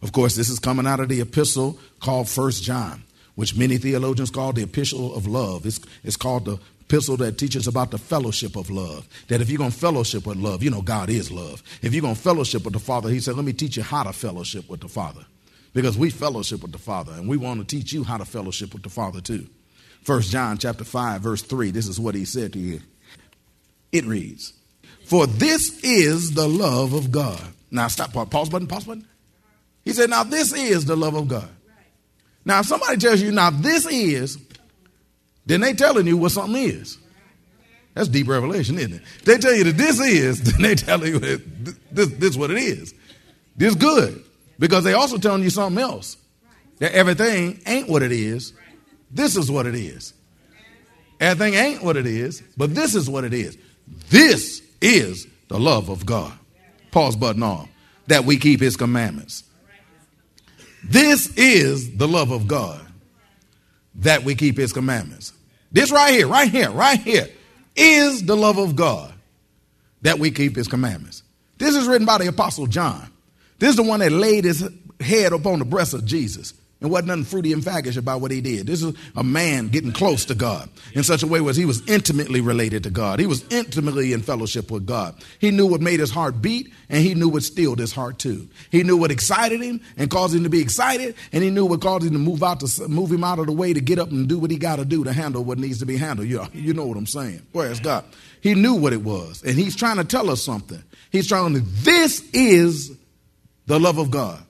Of 0.00 0.12
course, 0.12 0.34
this 0.34 0.48
is 0.48 0.58
coming 0.58 0.86
out 0.86 1.00
of 1.00 1.08
the 1.08 1.20
epistle 1.20 1.78
called 2.00 2.28
1 2.28 2.50
John, 2.52 3.04
which 3.34 3.56
many 3.56 3.78
theologians 3.78 4.30
call 4.30 4.52
the 4.52 4.62
epistle 4.62 5.14
of 5.14 5.26
love. 5.26 5.66
It's, 5.66 5.80
it's 6.04 6.16
called 6.16 6.44
the 6.44 6.58
epistle 6.82 7.16
that 7.16 7.38
teaches 7.38 7.66
about 7.66 7.90
the 7.90 7.98
fellowship 7.98 8.56
of 8.56 8.70
love. 8.70 9.08
That 9.28 9.40
if 9.40 9.48
you're 9.48 9.58
going 9.58 9.70
to 9.70 9.76
fellowship 9.76 10.26
with 10.26 10.36
love, 10.36 10.62
you 10.62 10.70
know 10.70 10.82
God 10.82 11.08
is 11.08 11.30
love. 11.30 11.62
If 11.80 11.94
you're 11.94 12.02
going 12.02 12.14
to 12.14 12.20
fellowship 12.20 12.64
with 12.64 12.74
the 12.74 12.80
Father, 12.80 13.08
He 13.08 13.20
said, 13.20 13.34
let 13.36 13.44
me 13.44 13.52
teach 13.52 13.76
you 13.76 13.82
how 13.82 14.02
to 14.02 14.12
fellowship 14.12 14.68
with 14.68 14.80
the 14.80 14.88
Father. 14.88 15.24
Because 15.72 15.96
we 15.96 16.10
fellowship 16.10 16.60
with 16.60 16.72
the 16.72 16.78
Father, 16.78 17.12
and 17.12 17.26
we 17.26 17.38
want 17.38 17.60
to 17.60 17.76
teach 17.76 17.92
you 17.92 18.04
how 18.04 18.18
to 18.18 18.26
fellowship 18.26 18.74
with 18.74 18.82
the 18.82 18.90
Father 18.90 19.22
too. 19.22 19.46
First 20.02 20.30
John 20.30 20.58
chapter 20.58 20.84
5, 20.84 21.22
verse 21.22 21.42
3, 21.42 21.70
this 21.70 21.86
is 21.88 21.98
what 21.98 22.14
he 22.14 22.24
said 22.24 22.52
to 22.52 22.58
you. 22.58 22.80
It 23.90 24.04
reads, 24.04 24.52
For 25.04 25.26
this 25.26 25.82
is 25.82 26.32
the 26.34 26.48
love 26.48 26.92
of 26.92 27.10
God. 27.10 27.40
Now 27.70 27.88
stop, 27.88 28.12
pause 28.30 28.50
button, 28.50 28.66
pause 28.66 28.84
button. 28.84 29.06
He 29.84 29.92
said, 29.92 30.10
Now 30.10 30.24
this 30.24 30.52
is 30.52 30.84
the 30.84 30.96
love 30.96 31.14
of 31.14 31.28
God. 31.28 31.48
Now, 32.44 32.60
if 32.60 32.66
somebody 32.66 32.96
tells 32.96 33.20
you, 33.20 33.30
now 33.32 33.50
this 33.50 33.86
is, 33.86 34.38
then 35.46 35.60
they 35.60 35.72
telling 35.72 36.06
you 36.06 36.16
what 36.16 36.32
something 36.32 36.60
is. 36.60 36.98
That's 37.94 38.08
deep 38.08 38.28
revelation, 38.28 38.78
isn't 38.78 38.94
it? 38.94 39.02
They 39.24 39.38
tell 39.38 39.54
you 39.54 39.64
that 39.64 39.76
this 39.76 40.00
is, 40.00 40.42
then 40.52 40.62
they 40.62 40.74
tell 40.74 41.06
you 41.06 41.18
that 41.18 41.74
this, 41.94 42.08
this 42.08 42.30
is 42.30 42.38
what 42.38 42.50
it 42.50 42.58
is. 42.58 42.94
This 43.56 43.74
good. 43.74 44.24
Because 44.58 44.84
they 44.84 44.94
also 44.94 45.18
telling 45.18 45.42
you 45.42 45.50
something 45.50 45.82
else. 45.82 46.16
That 46.78 46.92
everything 46.92 47.60
ain't 47.66 47.88
what 47.88 48.02
it 48.02 48.12
is. 48.12 48.52
This 49.10 49.36
is 49.36 49.50
what 49.50 49.66
it 49.66 49.74
is. 49.74 50.14
Everything 51.20 51.54
ain't 51.54 51.82
what 51.84 51.96
it 51.96 52.06
is, 52.06 52.42
but 52.56 52.74
this 52.74 52.94
is 52.94 53.08
what 53.08 53.24
it 53.24 53.32
is. 53.32 53.56
This 54.08 54.62
is 54.80 55.26
the 55.48 55.60
love 55.60 55.88
of 55.88 56.04
God. 56.04 56.32
Pause 56.90 57.16
button 57.16 57.42
on. 57.42 57.68
That 58.08 58.24
we 58.24 58.36
keep 58.36 58.60
his 58.60 58.76
commandments. 58.76 59.44
This 60.84 61.36
is 61.36 61.96
the 61.96 62.08
love 62.08 62.30
of 62.30 62.48
God. 62.48 62.80
That 63.96 64.24
we 64.24 64.34
keep 64.34 64.56
his 64.56 64.72
commandments. 64.72 65.32
This 65.70 65.90
right 65.90 66.12
here, 66.12 66.26
right 66.26 66.50
here, 66.50 66.70
right 66.70 66.98
here 66.98 67.28
is 67.76 68.24
the 68.24 68.36
love 68.36 68.58
of 68.58 68.76
God. 68.76 69.12
That 70.02 70.18
we 70.18 70.30
keep 70.30 70.56
his 70.56 70.68
commandments. 70.68 71.22
This 71.58 71.76
is 71.76 71.86
written 71.86 72.06
by 72.06 72.18
the 72.18 72.26
apostle 72.26 72.66
John. 72.66 73.10
This 73.58 73.70
is 73.70 73.76
the 73.76 73.82
one 73.82 74.00
that 74.00 74.10
laid 74.10 74.44
his 74.44 74.68
head 75.00 75.32
upon 75.32 75.58
the 75.58 75.64
breast 75.64 75.94
of 75.94 76.04
Jesus 76.04 76.54
And 76.82 76.90
wasn't 76.90 77.08
nothing 77.08 77.24
fruity 77.24 77.52
and 77.52 77.62
faggish 77.62 77.96
about 77.96 78.20
what 78.20 78.32
he 78.32 78.40
did. 78.40 78.66
This 78.66 78.82
is 78.82 78.92
a 79.14 79.22
man 79.22 79.68
getting 79.68 79.92
close 79.92 80.24
to 80.24 80.34
God 80.34 80.68
in 80.94 81.04
such 81.04 81.22
a 81.22 81.28
way 81.28 81.38
as 81.46 81.56
he 81.56 81.64
was 81.64 81.86
intimately 81.88 82.40
related 82.40 82.82
to 82.82 82.90
God. 82.90 83.20
He 83.20 83.26
was 83.26 83.44
intimately 83.50 84.12
in 84.12 84.20
fellowship 84.20 84.68
with 84.68 84.84
God. 84.84 85.14
He 85.38 85.52
knew 85.52 85.64
what 85.64 85.80
made 85.80 86.00
his 86.00 86.10
heart 86.10 86.42
beat, 86.42 86.72
and 86.88 87.04
he 87.04 87.14
knew 87.14 87.28
what 87.28 87.44
stilled 87.44 87.78
his 87.78 87.92
heart 87.92 88.18
too. 88.18 88.48
He 88.70 88.82
knew 88.82 88.96
what 88.96 89.12
excited 89.12 89.60
him 89.60 89.80
and 89.96 90.10
caused 90.10 90.34
him 90.34 90.42
to 90.42 90.50
be 90.50 90.60
excited, 90.60 91.14
and 91.30 91.44
he 91.44 91.50
knew 91.50 91.66
what 91.66 91.80
caused 91.80 92.04
him 92.04 92.14
to 92.14 92.18
move 92.18 92.42
out 92.42 92.58
to 92.60 92.88
move 92.88 93.12
him 93.12 93.22
out 93.22 93.38
of 93.38 93.46
the 93.46 93.52
way 93.52 93.72
to 93.72 93.80
get 93.80 94.00
up 94.00 94.10
and 94.10 94.28
do 94.28 94.40
what 94.40 94.50
he 94.50 94.56
got 94.56 94.76
to 94.76 94.84
do 94.84 95.04
to 95.04 95.12
handle 95.12 95.44
what 95.44 95.58
needs 95.58 95.78
to 95.78 95.86
be 95.86 95.96
handled. 95.96 96.26
You 96.26 96.38
know, 96.42 96.48
you 96.52 96.74
know 96.74 96.86
what 96.86 96.96
I'm 96.96 97.06
saying? 97.06 97.46
Where's 97.52 97.78
God? 97.78 98.04
He 98.40 98.54
knew 98.54 98.74
what 98.74 98.92
it 98.92 99.04
was, 99.04 99.40
and 99.44 99.54
he's 99.54 99.76
trying 99.76 99.98
to 99.98 100.04
tell 100.04 100.30
us 100.30 100.42
something. 100.42 100.82
He's 101.12 101.28
trying 101.28 101.54
to. 101.54 101.60
This 101.60 102.28
is 102.32 102.90
the 103.66 103.78
love 103.78 103.98
of 103.98 104.10
God. 104.10 104.42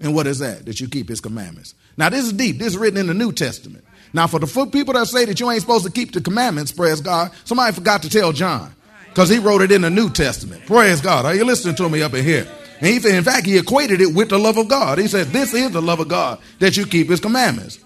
And 0.00 0.14
what 0.14 0.26
is 0.26 0.40
that? 0.40 0.66
That 0.66 0.80
you 0.80 0.88
keep 0.88 1.08
his 1.08 1.20
commandments. 1.20 1.74
Now, 1.96 2.10
this 2.10 2.24
is 2.24 2.32
deep. 2.32 2.58
This 2.58 2.68
is 2.68 2.78
written 2.78 2.98
in 2.98 3.06
the 3.06 3.14
New 3.14 3.32
Testament. 3.32 3.84
Now, 4.12 4.26
for 4.26 4.38
the 4.38 4.66
people 4.70 4.94
that 4.94 5.06
say 5.06 5.24
that 5.24 5.40
you 5.40 5.50
ain't 5.50 5.60
supposed 5.60 5.84
to 5.84 5.90
keep 5.90 6.12
the 6.12 6.20
commandments, 6.20 6.72
praise 6.72 7.00
God, 7.00 7.32
somebody 7.44 7.74
forgot 7.74 8.02
to 8.02 8.10
tell 8.10 8.32
John 8.32 8.74
because 9.08 9.28
he 9.28 9.38
wrote 9.38 9.62
it 9.62 9.72
in 9.72 9.82
the 9.82 9.90
New 9.90 10.10
Testament. 10.10 10.66
Praise 10.66 11.00
God. 11.00 11.24
Are 11.24 11.34
you 11.34 11.44
listening 11.44 11.76
to 11.76 11.88
me 11.88 12.02
up 12.02 12.14
in 12.14 12.24
here? 12.24 12.46
And 12.80 12.86
he, 12.86 13.16
in 13.16 13.24
fact, 13.24 13.46
he 13.46 13.56
equated 13.56 14.00
it 14.00 14.14
with 14.14 14.28
the 14.28 14.38
love 14.38 14.56
of 14.56 14.68
God. 14.68 14.98
He 14.98 15.08
said, 15.08 15.28
This 15.28 15.54
is 15.54 15.70
the 15.70 15.82
love 15.82 16.00
of 16.00 16.08
God 16.08 16.38
that 16.58 16.76
you 16.76 16.86
keep 16.86 17.08
his 17.08 17.20
commandments. 17.20 17.78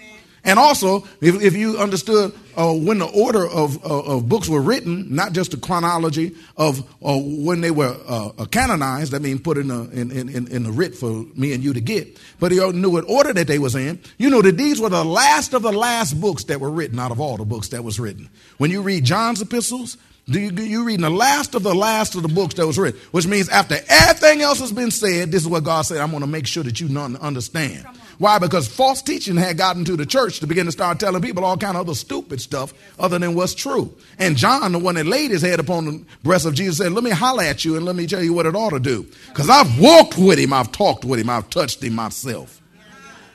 And 0.49 0.59
also, 0.59 1.07
if, 1.21 1.43
if 1.43 1.55
you 1.55 1.77
understood 1.77 2.33
uh, 2.57 2.73
when 2.73 3.01
the 3.01 3.07
order 3.07 3.47
of, 3.47 3.85
uh, 3.85 4.17
of 4.17 4.31
books 4.31 4.49
were 4.49 4.63
written, 4.63 5.15
not 5.15 5.35
just 5.35 5.51
the 5.51 5.59
chronology 5.59 6.35
of 6.57 6.81
uh, 7.05 7.19
when 7.19 7.61
they 7.61 7.71
were 7.71 7.95
uh, 8.09 8.29
uh, 8.29 8.47
canonized, 8.47 9.13
I 9.13 9.19
mean, 9.19 9.41
put 9.41 9.59
in, 9.59 9.71
a, 9.71 9.83
in, 9.91 10.11
in, 10.11 10.49
in 10.49 10.63
the 10.63 10.73
writ 10.73 10.95
for 10.95 11.27
me 11.37 11.53
and 11.53 11.63
you 11.63 11.75
to 11.75 11.83
get, 11.83 12.19
but 12.41 12.51
you 12.51 12.73
knew 12.73 12.89
what 12.89 13.05
order 13.11 13.35
that 13.35 13.47
they 13.47 13.59
was 13.59 13.75
in. 13.75 14.01
You 14.17 14.31
know 14.31 14.41
that 14.41 14.57
these 14.57 14.81
were 14.81 14.89
the 14.89 15.05
last 15.05 15.53
of 15.53 15.61
the 15.61 15.71
last 15.71 16.19
books 16.19 16.45
that 16.45 16.61
were 16.61 16.71
written 16.71 16.99
out 16.99 17.11
of 17.11 17.21
all 17.21 17.37
the 17.37 17.45
books 17.45 17.69
that 17.69 17.85
was 17.85 18.01
written. 18.01 18.31
When 18.57 18.71
you 18.71 18.81
read 18.81 19.05
John's 19.05 19.43
epistles, 19.43 19.99
do 20.31 20.41
you, 20.41 20.51
you 20.51 20.85
reading 20.85 21.03
the 21.03 21.11
last 21.11 21.55
of 21.57 21.63
the 21.63 21.75
last 21.75 22.15
of 22.15 22.23
the 22.23 22.29
books 22.29 22.55
that 22.55 22.67
was 22.67 22.79
written, 22.79 22.99
which 23.11 23.27
means 23.27 23.51
after 23.51 23.77
everything 23.87 24.41
else 24.41 24.61
has 24.61 24.73
been 24.73 24.91
said, 24.91 25.31
this 25.31 25.43
is 25.43 25.49
what 25.49 25.65
God 25.65 25.83
said, 25.83 25.99
I'm 25.99 26.11
going 26.11 26.23
to 26.23 26.27
make 26.27 26.47
sure 26.47 26.63
that 26.63 26.81
you 26.81 26.99
understand. 26.99 27.87
Why? 28.19 28.41
Because 28.41 28.67
false 28.67 29.01
teaching 29.01 29.37
had 29.37 29.57
gotten 29.57 29.85
to 29.85 29.97
the 29.97 30.05
church 30.05 30.41
to 30.41 30.47
begin 30.47 30.67
to 30.67 30.73
start 30.73 30.99
telling 30.99 31.23
people 31.23 31.45
all 31.45 31.57
kind 31.57 31.77
of 31.77 31.83
other 31.83 31.95
stupid 31.95 32.41
stuff 32.41 32.75
other 32.99 33.19
than 33.19 33.35
what's 33.35 33.55
true. 33.55 33.97
And 34.19 34.37
John, 34.37 34.73
the 34.73 34.79
one 34.81 34.97
that 34.97 35.07
laid 35.07 35.31
his 35.31 35.43
head 35.43 35.61
upon 35.61 35.85
the 35.85 36.05
breast 36.25 36.45
of 36.45 36.55
Jesus, 36.55 36.79
said, 36.79 36.93
let 36.93 37.05
me 37.05 37.11
holler 37.11 37.45
at 37.45 37.65
you 37.65 37.77
and 37.77 37.85
let 37.85 37.95
me 37.95 38.09
tell 38.09 38.23
you 38.23 38.33
what 38.33 38.47
it 38.47 38.57
ought 38.57 38.71
to 38.71 38.81
do. 38.81 39.07
Because 39.29 39.49
I've 39.49 39.79
walked 39.79 40.19
with 40.19 40.39
him, 40.39 40.53
I've 40.53 40.73
talked 40.73 41.05
with 41.05 41.21
him, 41.21 41.31
I've 41.31 41.49
touched 41.49 41.83
him 41.83 41.95
myself. 41.95 42.61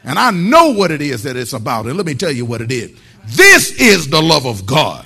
And 0.03 0.19
I 0.19 0.31
know 0.31 0.71
what 0.71 0.91
it 0.91 1.01
is 1.01 1.23
that 1.23 1.37
it's 1.37 1.53
about. 1.53 1.85
And 1.85 1.95
let 1.95 2.05
me 2.05 2.13
tell 2.13 2.31
you 2.31 2.43
what 2.43 2.59
it 2.59 2.71
is. 2.71 2.91
This 3.25 3.79
is 3.79 4.09
the 4.09 4.21
love 4.21 4.45
of 4.45 4.65
God 4.65 5.05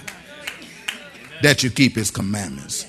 that 1.43 1.61
you 1.61 1.69
keep 1.69 1.95
his 1.95 2.09
commandments, 2.09 2.87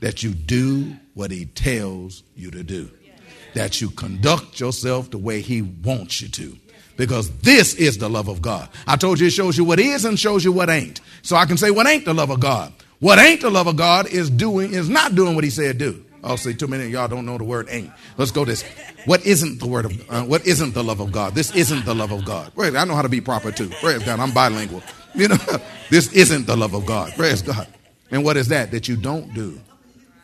that 0.00 0.22
you 0.22 0.30
do 0.30 0.96
what 1.12 1.30
he 1.30 1.44
tells 1.44 2.22
you 2.34 2.50
to 2.50 2.62
do, 2.62 2.90
that 3.54 3.80
you 3.80 3.90
conduct 3.90 4.60
yourself 4.60 5.10
the 5.10 5.18
way 5.18 5.40
he 5.40 5.62
wants 5.62 6.20
you 6.20 6.28
to. 6.28 6.56
Because 6.96 7.30
this 7.38 7.74
is 7.74 7.98
the 7.98 8.08
love 8.08 8.28
of 8.28 8.42
God. 8.42 8.68
I 8.86 8.96
told 8.96 9.18
you 9.18 9.26
it 9.26 9.32
shows 9.32 9.56
you 9.56 9.64
what 9.64 9.80
is 9.80 10.04
and 10.04 10.18
shows 10.18 10.44
you 10.44 10.52
what 10.52 10.70
ain't. 10.70 11.00
So 11.22 11.36
I 11.36 11.46
can 11.46 11.56
say 11.56 11.70
what 11.70 11.86
ain't 11.86 12.04
the 12.04 12.14
love 12.14 12.30
of 12.30 12.40
God. 12.40 12.72
What 13.00 13.18
ain't 13.18 13.40
the 13.40 13.50
love 13.50 13.66
of 13.66 13.76
God 13.76 14.06
is 14.06 14.30
doing 14.30 14.72
is 14.74 14.88
not 14.88 15.14
doing 15.14 15.34
what 15.34 15.42
he 15.44 15.50
said 15.50 15.78
do. 15.78 16.04
I'll 16.22 16.36
say 16.36 16.52
too 16.52 16.68
many 16.68 16.84
of 16.84 16.90
y'all 16.90 17.08
don't 17.08 17.26
know 17.26 17.36
the 17.36 17.44
word 17.44 17.66
ain't. 17.68 17.90
Let's 18.16 18.30
go 18.30 18.44
this. 18.44 18.62
What 19.06 19.26
isn't 19.26 19.58
the 19.58 19.66
word 19.66 19.86
of 19.86 20.10
uh, 20.10 20.22
what 20.22 20.46
isn't 20.46 20.72
the 20.72 20.84
love 20.84 21.00
of 21.00 21.10
God? 21.10 21.34
This 21.34 21.52
isn't 21.56 21.84
the 21.84 21.94
love 21.94 22.12
of 22.12 22.24
God. 22.24 22.54
Praise 22.54 22.76
I 22.76 22.84
know 22.84 22.94
how 22.94 23.02
to 23.02 23.08
be 23.08 23.20
proper 23.20 23.50
too. 23.50 23.70
Praise 23.80 24.04
God. 24.04 24.20
I'm 24.20 24.30
bilingual. 24.30 24.82
You 25.14 25.28
know, 25.28 25.38
this 25.90 26.12
isn't 26.12 26.46
the 26.46 26.56
love 26.56 26.74
of 26.74 26.86
God. 26.86 27.12
Praise 27.14 27.42
God. 27.42 27.66
And 28.12 28.24
what 28.24 28.36
is 28.36 28.48
that? 28.48 28.70
That 28.70 28.86
you 28.86 28.96
don't 28.96 29.34
do 29.34 29.58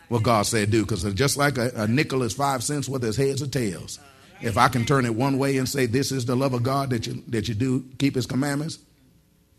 what 0.09 0.23
God 0.23 0.43
said 0.43 0.71
do. 0.71 0.83
Because 0.83 1.05
just 1.15 1.37
like 1.37 1.59
a, 1.59 1.71
a, 1.75 1.87
nickel 1.87 2.23
is 2.23 2.33
five 2.33 2.63
cents, 2.63 2.89
whether 2.89 3.09
it's 3.09 3.17
heads 3.17 3.43
or 3.43 3.47
tails. 3.47 3.99
If 4.41 4.57
I 4.57 4.69
can 4.69 4.85
turn 4.85 5.05
it 5.05 5.15
one 5.15 5.39
way 5.39 5.59
and 5.59 5.69
say 5.69 5.87
this 5.87 6.13
is 6.13 6.25
the 6.25 6.37
love 6.37 6.55
of 6.55 6.63
God 6.63 6.91
that 6.91 7.07
you 7.07 7.23
that 7.29 7.49
you 7.49 7.55
do 7.55 7.85
keep 7.99 8.15
His 8.15 8.27
commandments, 8.27 8.79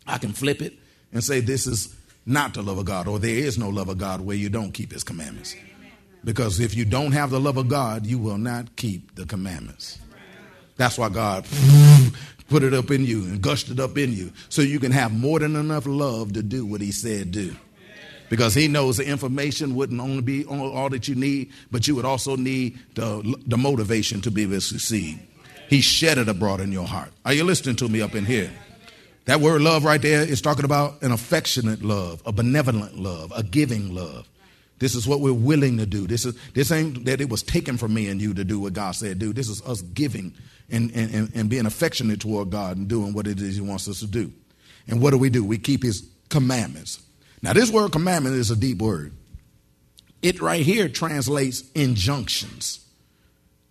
I 0.06 0.18
can 0.18 0.32
flip 0.32 0.62
it 0.62 0.74
and 1.12 1.22
say 1.22 1.40
this 1.40 1.66
is 1.66 1.94
not 2.26 2.54
the 2.54 2.62
love 2.62 2.78
of 2.78 2.86
God, 2.86 3.06
or 3.06 3.18
there 3.18 3.30
is 3.30 3.58
no 3.58 3.68
love 3.68 3.88
of 3.88 3.98
God 3.98 4.20
where 4.20 4.36
you 4.36 4.48
don't 4.48 4.72
keep 4.72 4.92
His 4.92 5.04
commandments. 5.04 5.54
Because 6.24 6.60
if 6.60 6.74
you 6.74 6.84
don't 6.84 7.12
have 7.12 7.30
the 7.30 7.40
love 7.40 7.56
of 7.56 7.68
God, 7.68 8.06
you 8.06 8.18
will 8.18 8.38
not 8.38 8.76
keep 8.76 9.14
the 9.14 9.24
commandments. 9.26 9.98
That's 10.76 10.98
why 10.98 11.10
God 11.10 11.46
put 12.48 12.62
it 12.62 12.72
up 12.72 12.90
in 12.90 13.04
you 13.04 13.24
and 13.24 13.40
gushed 13.42 13.70
it 13.70 13.80
up 13.80 13.98
in 13.98 14.12
you 14.12 14.32
so 14.48 14.62
you 14.62 14.80
can 14.80 14.92
have 14.92 15.12
more 15.12 15.38
than 15.38 15.56
enough 15.56 15.86
love 15.86 16.32
to 16.34 16.42
do 16.42 16.64
what 16.64 16.80
He 16.80 16.92
said 16.92 17.32
do 17.32 17.54
because 18.30 18.54
he 18.54 18.68
knows 18.68 18.96
the 18.96 19.04
information 19.04 19.74
wouldn't 19.74 20.00
only 20.00 20.22
be 20.22 20.46
all 20.46 20.88
that 20.88 21.08
you 21.08 21.14
need, 21.14 21.50
but 21.70 21.86
you 21.86 21.94
would 21.96 22.06
also 22.06 22.36
need 22.36 22.78
the, 22.94 23.36
the 23.46 23.58
motivation 23.58 24.22
to 24.22 24.30
be 24.30 24.44
able 24.44 24.54
to 24.54 24.60
succeed. 24.62 25.18
He 25.68 25.82
shed 25.82 26.16
it 26.16 26.28
abroad 26.28 26.60
in 26.60 26.72
your 26.72 26.86
heart. 26.86 27.12
Are 27.26 27.34
you 27.34 27.44
listening 27.44 27.76
to 27.76 27.88
me 27.88 28.00
up 28.00 28.14
in 28.14 28.24
here? 28.24 28.50
That 29.26 29.40
word 29.40 29.60
love 29.60 29.84
right 29.84 30.00
there 30.00 30.22
is 30.22 30.40
talking 30.40 30.64
about 30.64 31.02
an 31.02 31.12
affectionate 31.12 31.82
love, 31.82 32.22
a 32.24 32.32
benevolent 32.32 32.98
love, 32.98 33.32
a 33.36 33.42
giving 33.42 33.94
love. 33.94 34.28
This 34.78 34.94
is 34.94 35.06
what 35.06 35.20
we're 35.20 35.34
willing 35.34 35.76
to 35.76 35.84
do. 35.84 36.06
This 36.06 36.24
is 36.24 36.38
this 36.54 36.72
ain't 36.72 37.04
that 37.04 37.20
it 37.20 37.28
was 37.28 37.42
taken 37.42 37.76
from 37.76 37.92
me 37.92 38.08
and 38.08 38.20
you 38.20 38.32
to 38.32 38.44
do 38.44 38.58
what 38.58 38.72
God 38.72 38.92
said 38.92 39.18
do. 39.18 39.32
This 39.32 39.48
is 39.48 39.60
us 39.62 39.82
giving 39.82 40.32
and, 40.70 40.90
and, 40.92 41.30
and 41.34 41.50
being 41.50 41.66
affectionate 41.66 42.20
toward 42.20 42.50
God 42.50 42.78
and 42.78 42.88
doing 42.88 43.12
what 43.12 43.26
it 43.26 43.40
is 43.40 43.56
He 43.56 43.60
wants 43.60 43.88
us 43.88 44.00
to 44.00 44.06
do. 44.06 44.32
And 44.88 45.02
what 45.02 45.10
do 45.10 45.18
we 45.18 45.28
do? 45.30 45.44
We 45.44 45.58
keep 45.58 45.82
His 45.82 46.08
commandments. 46.30 47.02
Now, 47.42 47.52
this 47.52 47.70
word 47.70 47.92
commandment 47.92 48.36
is 48.36 48.50
a 48.50 48.56
deep 48.56 48.78
word. 48.78 49.12
It 50.22 50.40
right 50.40 50.64
here 50.64 50.88
translates 50.88 51.64
injunctions. 51.74 52.84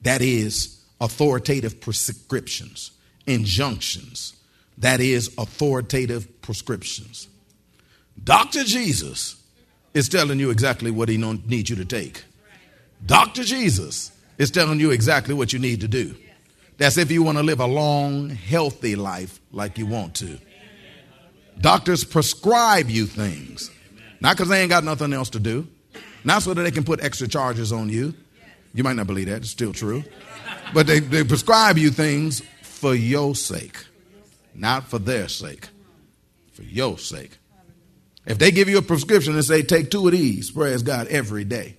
That 0.02 0.22
is 0.22 0.84
authoritative 1.00 1.80
prescriptions. 1.80 2.92
Injunctions. 3.28 4.34
That 4.78 5.00
is 5.00 5.32
authoritative 5.38 6.42
prescriptions. 6.42 7.28
Dr. 8.24 8.64
Jesus 8.64 9.36
is 9.94 10.10
telling 10.10 10.40
you 10.40 10.50
exactly 10.50 10.92
what 10.92 11.10
he 11.10 11.18
needs 11.18 11.70
you 11.70 11.76
to 11.76 11.86
take. 11.86 12.24
Dr. 13.06 13.44
Jesus 13.44 14.12
is 14.38 14.52
telling 14.52 14.80
you 14.80 14.92
exactly 14.92 15.34
what 15.34 15.54
you 15.54 15.60
need 15.60 15.82
to 15.82 15.88
do. 15.88 16.16
That's 16.78 16.98
if 16.98 17.12
you 17.12 17.24
want 17.24 17.38
to 17.38 17.44
live 17.44 17.60
a 17.60 17.68
long, 17.68 18.30
healthy 18.30 18.96
life 18.96 19.40
like 19.52 19.78
you 19.78 19.86
want 19.86 20.16
to. 20.16 20.40
Doctors 21.62 22.04
prescribe 22.04 22.90
you 22.90 23.06
things, 23.06 23.70
not 24.22 24.36
because 24.36 24.50
they 24.50 24.62
ain't 24.62 24.70
got 24.70 24.84
nothing 24.84 25.12
else 25.12 25.30
to 25.32 25.40
do, 25.40 25.68
not 26.24 26.42
so 26.42 26.54
that 26.54 26.62
they 26.62 26.72
can 26.72 26.84
put 26.84 27.04
extra 27.04 27.28
charges 27.28 27.72
on 27.72 27.90
you. 27.90 28.14
You 28.74 28.84
might 28.84 28.96
not 28.96 29.08
believe 29.08 29.28
that, 29.28 29.38
it's 29.38 29.50
still 29.50 29.74
true. 29.74 30.04
But 30.74 30.88
they, 30.88 31.00
they 31.00 31.24
prescribe 31.24 31.78
you 31.78 31.90
things 31.90 32.42
for 32.62 32.96
your 32.96 33.36
sake, 33.36 33.86
not 34.54 34.86
for 34.86 35.00
their 35.00 35.28
sake, 35.28 35.68
for 36.54 36.64
your 36.64 36.98
sake. 36.98 37.32
If 38.26 38.38
they 38.38 38.52
give 38.52 38.70
you 38.70 38.78
a 38.78 38.84
prescription 38.84 39.34
and 39.34 39.44
say, 39.44 39.64
take 39.64 39.90
two 39.90 40.08
of 40.08 40.14
these, 40.14 40.52
praise 40.52 40.84
God, 40.84 41.08
every 41.08 41.44
day, 41.44 41.78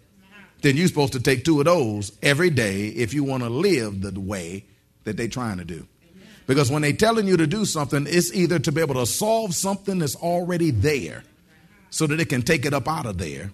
then 0.63 0.77
you're 0.77 0.89
supposed 0.89 1.13
to 1.15 1.21
take 1.21 1.45
two 1.45 1.61
of 1.61 1.67
those 1.67 2.13
every 2.23 2.51
day 2.51 2.89
if 2.89 3.15
you 3.15 3.25
want 3.25 3.45
to 3.45 3.49
live 3.49 4.03
the 4.03 4.19
way 4.19 4.67
that 5.05 5.17
they're 5.17 5.29
trying 5.29 5.59
to 5.59 5.65
do. 5.65 5.87
Because 6.51 6.69
when 6.69 6.83
they're 6.83 6.93
telling 6.93 7.29
you 7.29 7.37
to 7.37 7.47
do 7.47 7.65
something, 7.65 8.09
it's 8.09 8.35
either 8.35 8.59
to 8.59 8.73
be 8.73 8.81
able 8.81 8.97
to 8.97 9.07
solve 9.07 9.55
something 9.55 10.01
that's 10.01 10.17
already 10.17 10.73
there 10.73 11.23
so 11.91 12.09
that 12.09 12.19
it 12.19 12.29
can 12.29 12.43
take 12.43 12.67
it 12.67 12.75
up 12.75 12.89
out 12.89 13.07
of 13.07 13.19
there, 13.19 13.53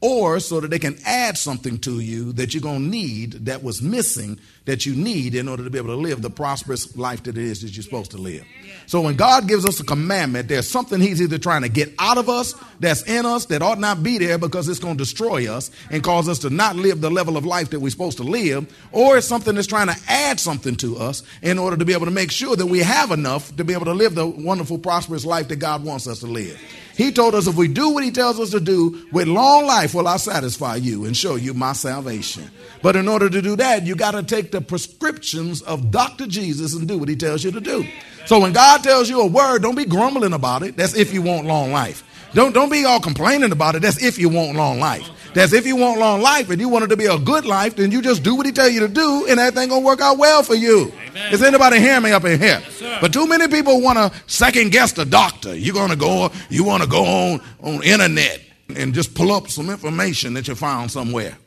or 0.00 0.38
so 0.38 0.60
that 0.60 0.68
they 0.68 0.78
can 0.78 0.96
add 1.04 1.36
something 1.36 1.78
to 1.78 1.98
you 2.00 2.32
that 2.34 2.54
you're 2.54 2.62
going 2.62 2.82
to 2.82 2.88
need 2.88 3.32
that 3.46 3.62
was 3.62 3.82
missing 3.82 4.38
that 4.64 4.86
you 4.86 4.94
need 4.94 5.34
in 5.34 5.48
order 5.48 5.64
to 5.64 5.70
be 5.70 5.78
able 5.78 5.88
to 5.88 5.96
live 5.96 6.22
the 6.22 6.30
prosperous 6.30 6.96
life 6.96 7.22
that 7.22 7.36
it 7.36 7.42
is 7.42 7.62
that 7.62 7.74
you're 7.74 7.82
supposed 7.82 8.10
to 8.10 8.18
live. 8.18 8.44
So 8.86 9.00
when 9.00 9.16
God 9.16 9.48
gives 9.48 9.64
us 9.64 9.80
a 9.80 9.84
commandment, 9.84 10.46
there's 10.48 10.68
something 10.68 11.00
He's 11.00 11.20
either 11.20 11.38
trying 11.38 11.62
to 11.62 11.68
get 11.68 11.92
out 11.98 12.18
of 12.18 12.28
us 12.28 12.54
that's 12.78 13.02
in 13.04 13.26
us 13.26 13.46
that 13.46 13.62
ought 13.62 13.78
not 13.78 14.02
be 14.02 14.18
there 14.18 14.38
because 14.38 14.68
it's 14.68 14.78
going 14.78 14.96
to 14.96 15.02
destroy 15.02 15.50
us 15.50 15.70
and 15.90 16.04
cause 16.04 16.28
us 16.28 16.38
to 16.40 16.50
not 16.50 16.76
live 16.76 17.00
the 17.00 17.10
level 17.10 17.36
of 17.36 17.44
life 17.44 17.70
that 17.70 17.80
we're 17.80 17.90
supposed 17.90 18.18
to 18.18 18.24
live, 18.24 18.72
or 18.92 19.16
it's 19.16 19.26
something 19.26 19.54
that's 19.54 19.66
trying 19.66 19.88
to 19.88 19.96
add 20.06 20.38
something 20.38 20.76
to 20.76 20.98
us 20.98 21.22
in 21.42 21.58
order 21.58 21.76
to 21.76 21.84
be 21.84 21.94
able 21.94 22.06
to 22.06 22.12
make 22.12 22.30
sure 22.30 22.54
that 22.54 22.66
we 22.66 22.80
have 22.80 23.10
enough 23.10 23.56
to 23.56 23.64
be 23.64 23.72
able 23.72 23.86
to 23.86 23.94
live 23.94 24.14
the 24.14 24.26
wonderful, 24.26 24.78
prosperous 24.78 25.24
life 25.24 25.48
that 25.48 25.56
God 25.56 25.82
wants 25.82 26.06
us 26.06 26.20
to 26.20 26.26
live. 26.26 26.60
He 26.98 27.12
told 27.12 27.36
us 27.36 27.46
if 27.46 27.54
we 27.54 27.68
do 27.68 27.90
what 27.90 28.02
he 28.02 28.10
tells 28.10 28.40
us 28.40 28.50
to 28.50 28.58
do, 28.58 29.06
with 29.12 29.28
long 29.28 29.66
life 29.66 29.94
will 29.94 30.08
I 30.08 30.16
satisfy 30.16 30.74
you 30.74 31.04
and 31.04 31.16
show 31.16 31.36
you 31.36 31.54
my 31.54 31.72
salvation. 31.72 32.50
But 32.82 32.96
in 32.96 33.06
order 33.06 33.30
to 33.30 33.40
do 33.40 33.54
that, 33.54 33.86
you 33.86 33.94
got 33.94 34.10
to 34.10 34.24
take 34.24 34.50
the 34.50 34.60
prescriptions 34.60 35.62
of 35.62 35.92
Dr. 35.92 36.26
Jesus 36.26 36.74
and 36.74 36.88
do 36.88 36.98
what 36.98 37.08
he 37.08 37.14
tells 37.14 37.44
you 37.44 37.52
to 37.52 37.60
do. 37.60 37.86
So 38.26 38.40
when 38.40 38.52
God 38.52 38.82
tells 38.82 39.08
you 39.08 39.20
a 39.20 39.26
word, 39.28 39.62
don't 39.62 39.76
be 39.76 39.84
grumbling 39.84 40.32
about 40.32 40.64
it. 40.64 40.76
That's 40.76 40.96
if 40.96 41.14
you 41.14 41.22
want 41.22 41.46
long 41.46 41.70
life. 41.70 42.02
Don't, 42.34 42.52
don't 42.52 42.68
be 42.68 42.84
all 42.84 42.98
complaining 42.98 43.52
about 43.52 43.76
it. 43.76 43.82
That's 43.82 44.02
if 44.02 44.18
you 44.18 44.28
want 44.28 44.56
long 44.56 44.80
life. 44.80 45.08
That's 45.38 45.52
if 45.52 45.66
you 45.66 45.76
want 45.76 46.00
long 46.00 46.20
life 46.20 46.50
and 46.50 46.60
you 46.60 46.68
want 46.68 46.86
it 46.86 46.88
to 46.88 46.96
be 46.96 47.06
a 47.06 47.16
good 47.16 47.46
life, 47.46 47.76
then 47.76 47.92
you 47.92 48.02
just 48.02 48.24
do 48.24 48.34
what 48.34 48.44
he 48.44 48.50
tell 48.50 48.68
you 48.68 48.80
to 48.80 48.88
do 48.88 49.24
and 49.28 49.38
everything 49.38 49.68
gonna 49.68 49.84
work 49.84 50.00
out 50.00 50.18
well 50.18 50.42
for 50.42 50.56
you. 50.56 50.92
Amen. 51.10 51.32
Is 51.32 51.44
anybody 51.44 51.78
hearing 51.78 52.02
me 52.02 52.10
up 52.10 52.24
in 52.24 52.40
here? 52.40 52.60
but 53.00 53.12
too 53.12 53.24
many 53.24 53.46
people 53.46 53.80
want 53.80 53.98
to 53.98 54.20
second 54.26 54.72
guess 54.72 54.94
the 54.94 55.04
doctor. 55.04 55.54
You're 55.56 55.86
to 55.86 55.94
go, 55.94 56.32
you 56.50 56.64
want 56.64 56.82
to 56.82 56.88
go 56.88 57.04
on 57.04 57.40
on 57.62 57.84
internet 57.84 58.40
and 58.74 58.92
just 58.92 59.14
pull 59.14 59.30
up 59.30 59.46
some 59.46 59.70
information 59.70 60.34
that 60.34 60.48
you 60.48 60.56
found 60.56 60.90
somewhere 60.90 61.38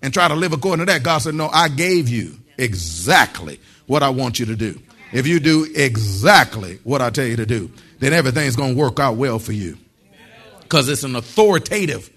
and 0.00 0.14
try 0.14 0.28
to 0.28 0.36
live 0.36 0.52
according 0.52 0.86
to 0.86 0.92
that. 0.92 1.02
God 1.02 1.18
said, 1.18 1.34
No, 1.34 1.48
I 1.48 1.70
gave 1.70 2.08
you 2.08 2.36
exactly 2.56 3.58
what 3.88 4.04
I 4.04 4.10
want 4.10 4.38
you 4.38 4.46
to 4.46 4.54
do. 4.54 4.80
If 5.12 5.26
you 5.26 5.40
do 5.40 5.66
exactly 5.74 6.78
what 6.84 7.02
I 7.02 7.10
tell 7.10 7.26
you 7.26 7.34
to 7.34 7.46
do, 7.46 7.68
then 7.98 8.12
everything's 8.12 8.54
going 8.54 8.76
to 8.76 8.80
work 8.80 9.00
out 9.00 9.16
well 9.16 9.40
for 9.40 9.50
you. 9.52 9.76
Because 10.60 10.88
it's 10.88 11.02
an 11.02 11.16
authoritative 11.16 12.10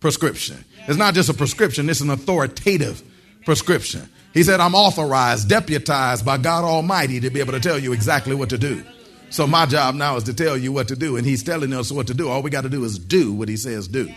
prescription. 0.00 0.64
It's 0.86 0.96
not 0.96 1.14
just 1.14 1.28
a 1.28 1.34
prescription, 1.34 1.88
it's 1.90 2.00
an 2.00 2.10
authoritative 2.10 3.02
prescription. 3.44 4.08
He 4.34 4.42
said, 4.42 4.60
I'm 4.60 4.74
authorized, 4.74 5.48
deputized 5.48 6.24
by 6.24 6.38
God 6.38 6.64
Almighty 6.64 7.20
to 7.20 7.30
be 7.30 7.40
able 7.40 7.52
to 7.52 7.60
tell 7.60 7.78
you 7.78 7.92
exactly 7.92 8.34
what 8.34 8.50
to 8.50 8.58
do. 8.58 8.84
So 9.30 9.46
my 9.46 9.66
job 9.66 9.94
now 9.94 10.16
is 10.16 10.24
to 10.24 10.34
tell 10.34 10.56
you 10.56 10.72
what 10.72 10.88
to 10.88 10.96
do, 10.96 11.16
and 11.16 11.26
He's 11.26 11.42
telling 11.42 11.72
us 11.72 11.92
what 11.92 12.06
to 12.06 12.14
do. 12.14 12.28
All 12.28 12.42
we 12.42 12.50
got 12.50 12.62
to 12.62 12.68
do 12.68 12.84
is 12.84 12.98
do 12.98 13.32
what 13.32 13.48
He 13.48 13.56
says 13.56 13.88
do. 13.88 14.10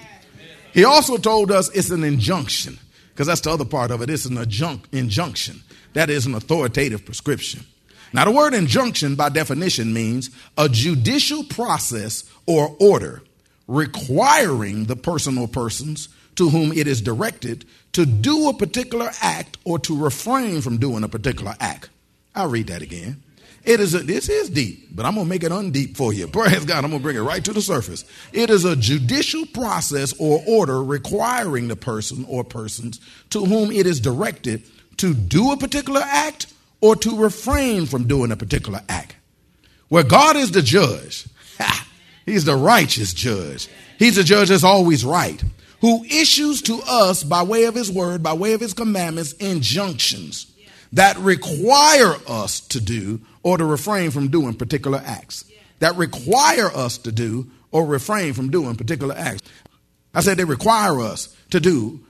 He 0.73 0.85
also 0.85 1.17
told 1.17 1.51
us 1.51 1.69
it's 1.69 1.89
an 1.89 2.03
injunction, 2.03 2.79
because 3.09 3.27
that's 3.27 3.41
the 3.41 3.51
other 3.51 3.65
part 3.65 3.91
of 3.91 4.01
it. 4.01 4.09
It's 4.09 4.25
an 4.25 4.37
injunction. 4.37 5.61
That 5.93 6.09
is 6.09 6.25
an 6.25 6.35
authoritative 6.35 7.05
prescription. 7.05 7.65
Now, 8.13 8.25
the 8.25 8.31
word 8.31 8.53
injunction 8.53 9.15
by 9.15 9.29
definition 9.29 9.93
means 9.93 10.29
a 10.57 10.67
judicial 10.69 11.43
process 11.45 12.29
or 12.45 12.75
order 12.79 13.23
requiring 13.71 14.85
the 14.85 14.95
person 14.95 15.37
or 15.37 15.47
persons 15.47 16.09
to 16.35 16.49
whom 16.49 16.71
it 16.73 16.87
is 16.87 17.01
directed 17.01 17.65
to 17.93 18.05
do 18.05 18.49
a 18.49 18.53
particular 18.53 19.09
act 19.21 19.57
or 19.63 19.79
to 19.79 19.97
refrain 19.97 20.61
from 20.61 20.77
doing 20.77 21.03
a 21.03 21.09
particular 21.09 21.55
act. 21.59 21.89
I'll 22.35 22.49
read 22.49 22.67
that 22.67 22.81
again. 22.81 23.23
It 23.63 23.79
is 23.79 23.93
a, 23.93 23.99
this 23.99 24.27
is 24.27 24.49
deep, 24.49 24.95
but 24.95 25.05
I'm 25.05 25.15
to 25.15 25.25
make 25.25 25.43
it 25.43 25.51
undeep 25.51 25.95
for 25.95 26.11
you. 26.11 26.27
Praise 26.31 26.65
God. 26.65 26.83
I'm 26.83 26.91
to 26.91 26.99
bring 26.99 27.15
it 27.15 27.21
right 27.21 27.43
to 27.45 27.53
the 27.53 27.61
surface. 27.61 28.03
It 28.33 28.49
is 28.49 28.65
a 28.65 28.75
judicial 28.75 29.45
process 29.45 30.13
or 30.19 30.43
order 30.47 30.83
requiring 30.83 31.67
the 31.67 31.75
person 31.75 32.25
or 32.27 32.43
persons 32.43 32.99
to 33.29 33.45
whom 33.45 33.71
it 33.71 33.85
is 33.85 33.99
directed 33.99 34.63
to 34.97 35.13
do 35.13 35.51
a 35.51 35.57
particular 35.57 36.01
act 36.03 36.47
or 36.81 36.95
to 36.97 37.17
refrain 37.17 37.85
from 37.85 38.07
doing 38.07 38.31
a 38.31 38.37
particular 38.37 38.81
act. 38.89 39.15
Where 39.89 40.03
God 40.03 40.35
is 40.35 40.51
the 40.51 40.61
judge, 40.61 41.27
He's 42.25 42.45
the 42.45 42.55
righteous 42.55 43.13
judge. 43.13 43.67
He's 43.97 44.15
the 44.15 44.23
judge 44.23 44.49
that's 44.49 44.63
always 44.63 45.03
right, 45.05 45.43
who 45.81 46.03
issues 46.05 46.61
to 46.63 46.81
us 46.87 47.23
by 47.23 47.43
way 47.43 47.65
of 47.65 47.75
His 47.75 47.91
word, 47.91 48.23
by 48.23 48.33
way 48.33 48.53
of 48.53 48.61
His 48.61 48.73
commandments, 48.73 49.33
injunctions 49.33 50.51
that 50.93 51.17
require 51.17 52.15
us 52.27 52.59
to 52.59 52.81
do 52.81 53.21
or 53.43 53.57
to 53.57 53.65
refrain 53.65 54.11
from 54.11 54.29
doing 54.29 54.53
particular 54.53 55.01
acts. 55.03 55.45
That 55.79 55.95
require 55.95 56.67
us 56.67 56.97
to 56.99 57.11
do 57.11 57.49
or 57.71 57.85
refrain 57.85 58.33
from 58.33 58.51
doing 58.51 58.75
particular 58.75 59.15
acts. 59.15 59.41
I 60.13 60.21
said 60.21 60.37
they 60.37 60.43
require 60.43 60.99
us 60.99 61.35
to 61.51 61.59
do 61.59 62.01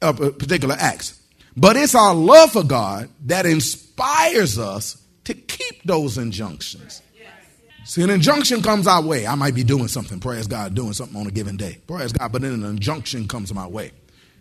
uh, 0.00 0.12
particular 0.12 0.76
acts. 0.78 1.20
But 1.56 1.76
it's 1.76 1.94
our 1.94 2.14
love 2.14 2.52
for 2.52 2.62
God 2.62 3.08
that 3.26 3.46
inspires 3.46 4.58
us 4.58 5.02
to 5.24 5.34
keep 5.34 5.82
those 5.84 6.18
injunctions. 6.18 7.02
See, 7.84 8.02
an 8.02 8.10
injunction 8.10 8.62
comes 8.62 8.86
our 8.86 9.02
way. 9.02 9.26
I 9.26 9.34
might 9.34 9.54
be 9.54 9.64
doing 9.64 9.88
something, 9.88 10.20
praise 10.20 10.46
God, 10.46 10.74
doing 10.74 10.92
something 10.92 11.16
on 11.20 11.26
a 11.26 11.30
given 11.30 11.56
day. 11.56 11.78
Praise 11.86 12.12
God, 12.12 12.30
but 12.30 12.42
then 12.42 12.52
an 12.52 12.64
injunction 12.64 13.26
comes 13.26 13.52
my 13.52 13.66
way. 13.66 13.90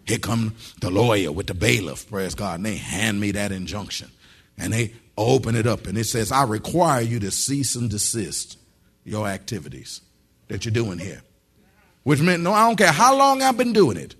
Here 0.05 0.19
come 0.19 0.55
the 0.79 0.89
lawyer 0.89 1.31
with 1.31 1.47
the 1.47 1.53
bailiff, 1.53 2.09
praise 2.09 2.35
God, 2.35 2.55
and 2.55 2.65
they 2.65 2.75
hand 2.75 3.19
me 3.19 3.31
that 3.31 3.51
injunction. 3.51 4.11
And 4.57 4.73
they 4.73 4.93
open 5.17 5.55
it 5.55 5.65
up 5.65 5.87
and 5.87 5.97
it 5.97 6.05
says, 6.05 6.31
I 6.31 6.43
require 6.43 7.01
you 7.01 7.19
to 7.19 7.31
cease 7.31 7.75
and 7.75 7.89
desist 7.89 8.57
your 9.03 9.27
activities 9.27 10.01
that 10.47 10.65
you're 10.65 10.73
doing 10.73 10.99
here. 10.99 11.21
Which 12.03 12.21
meant, 12.21 12.43
no, 12.43 12.53
I 12.53 12.67
don't 12.67 12.77
care 12.77 12.91
how 12.91 13.15
long 13.15 13.41
I've 13.41 13.57
been 13.57 13.73
doing 13.73 13.97
it. 13.97 14.15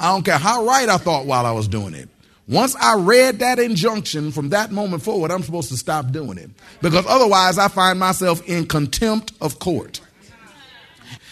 I 0.00 0.12
don't 0.12 0.24
care 0.24 0.38
how 0.38 0.66
right 0.66 0.88
I 0.88 0.96
thought 0.96 1.26
while 1.26 1.46
I 1.46 1.52
was 1.52 1.68
doing 1.68 1.94
it. 1.94 2.08
Once 2.48 2.74
I 2.76 2.96
read 2.96 3.38
that 3.38 3.58
injunction 3.58 4.32
from 4.32 4.48
that 4.48 4.72
moment 4.72 5.02
forward, 5.02 5.30
I'm 5.30 5.42
supposed 5.42 5.68
to 5.68 5.76
stop 5.76 6.10
doing 6.10 6.38
it. 6.38 6.50
Because 6.80 7.06
otherwise, 7.06 7.56
I 7.56 7.68
find 7.68 7.98
myself 7.98 8.46
in 8.48 8.66
contempt 8.66 9.32
of 9.40 9.58
court. 9.58 10.00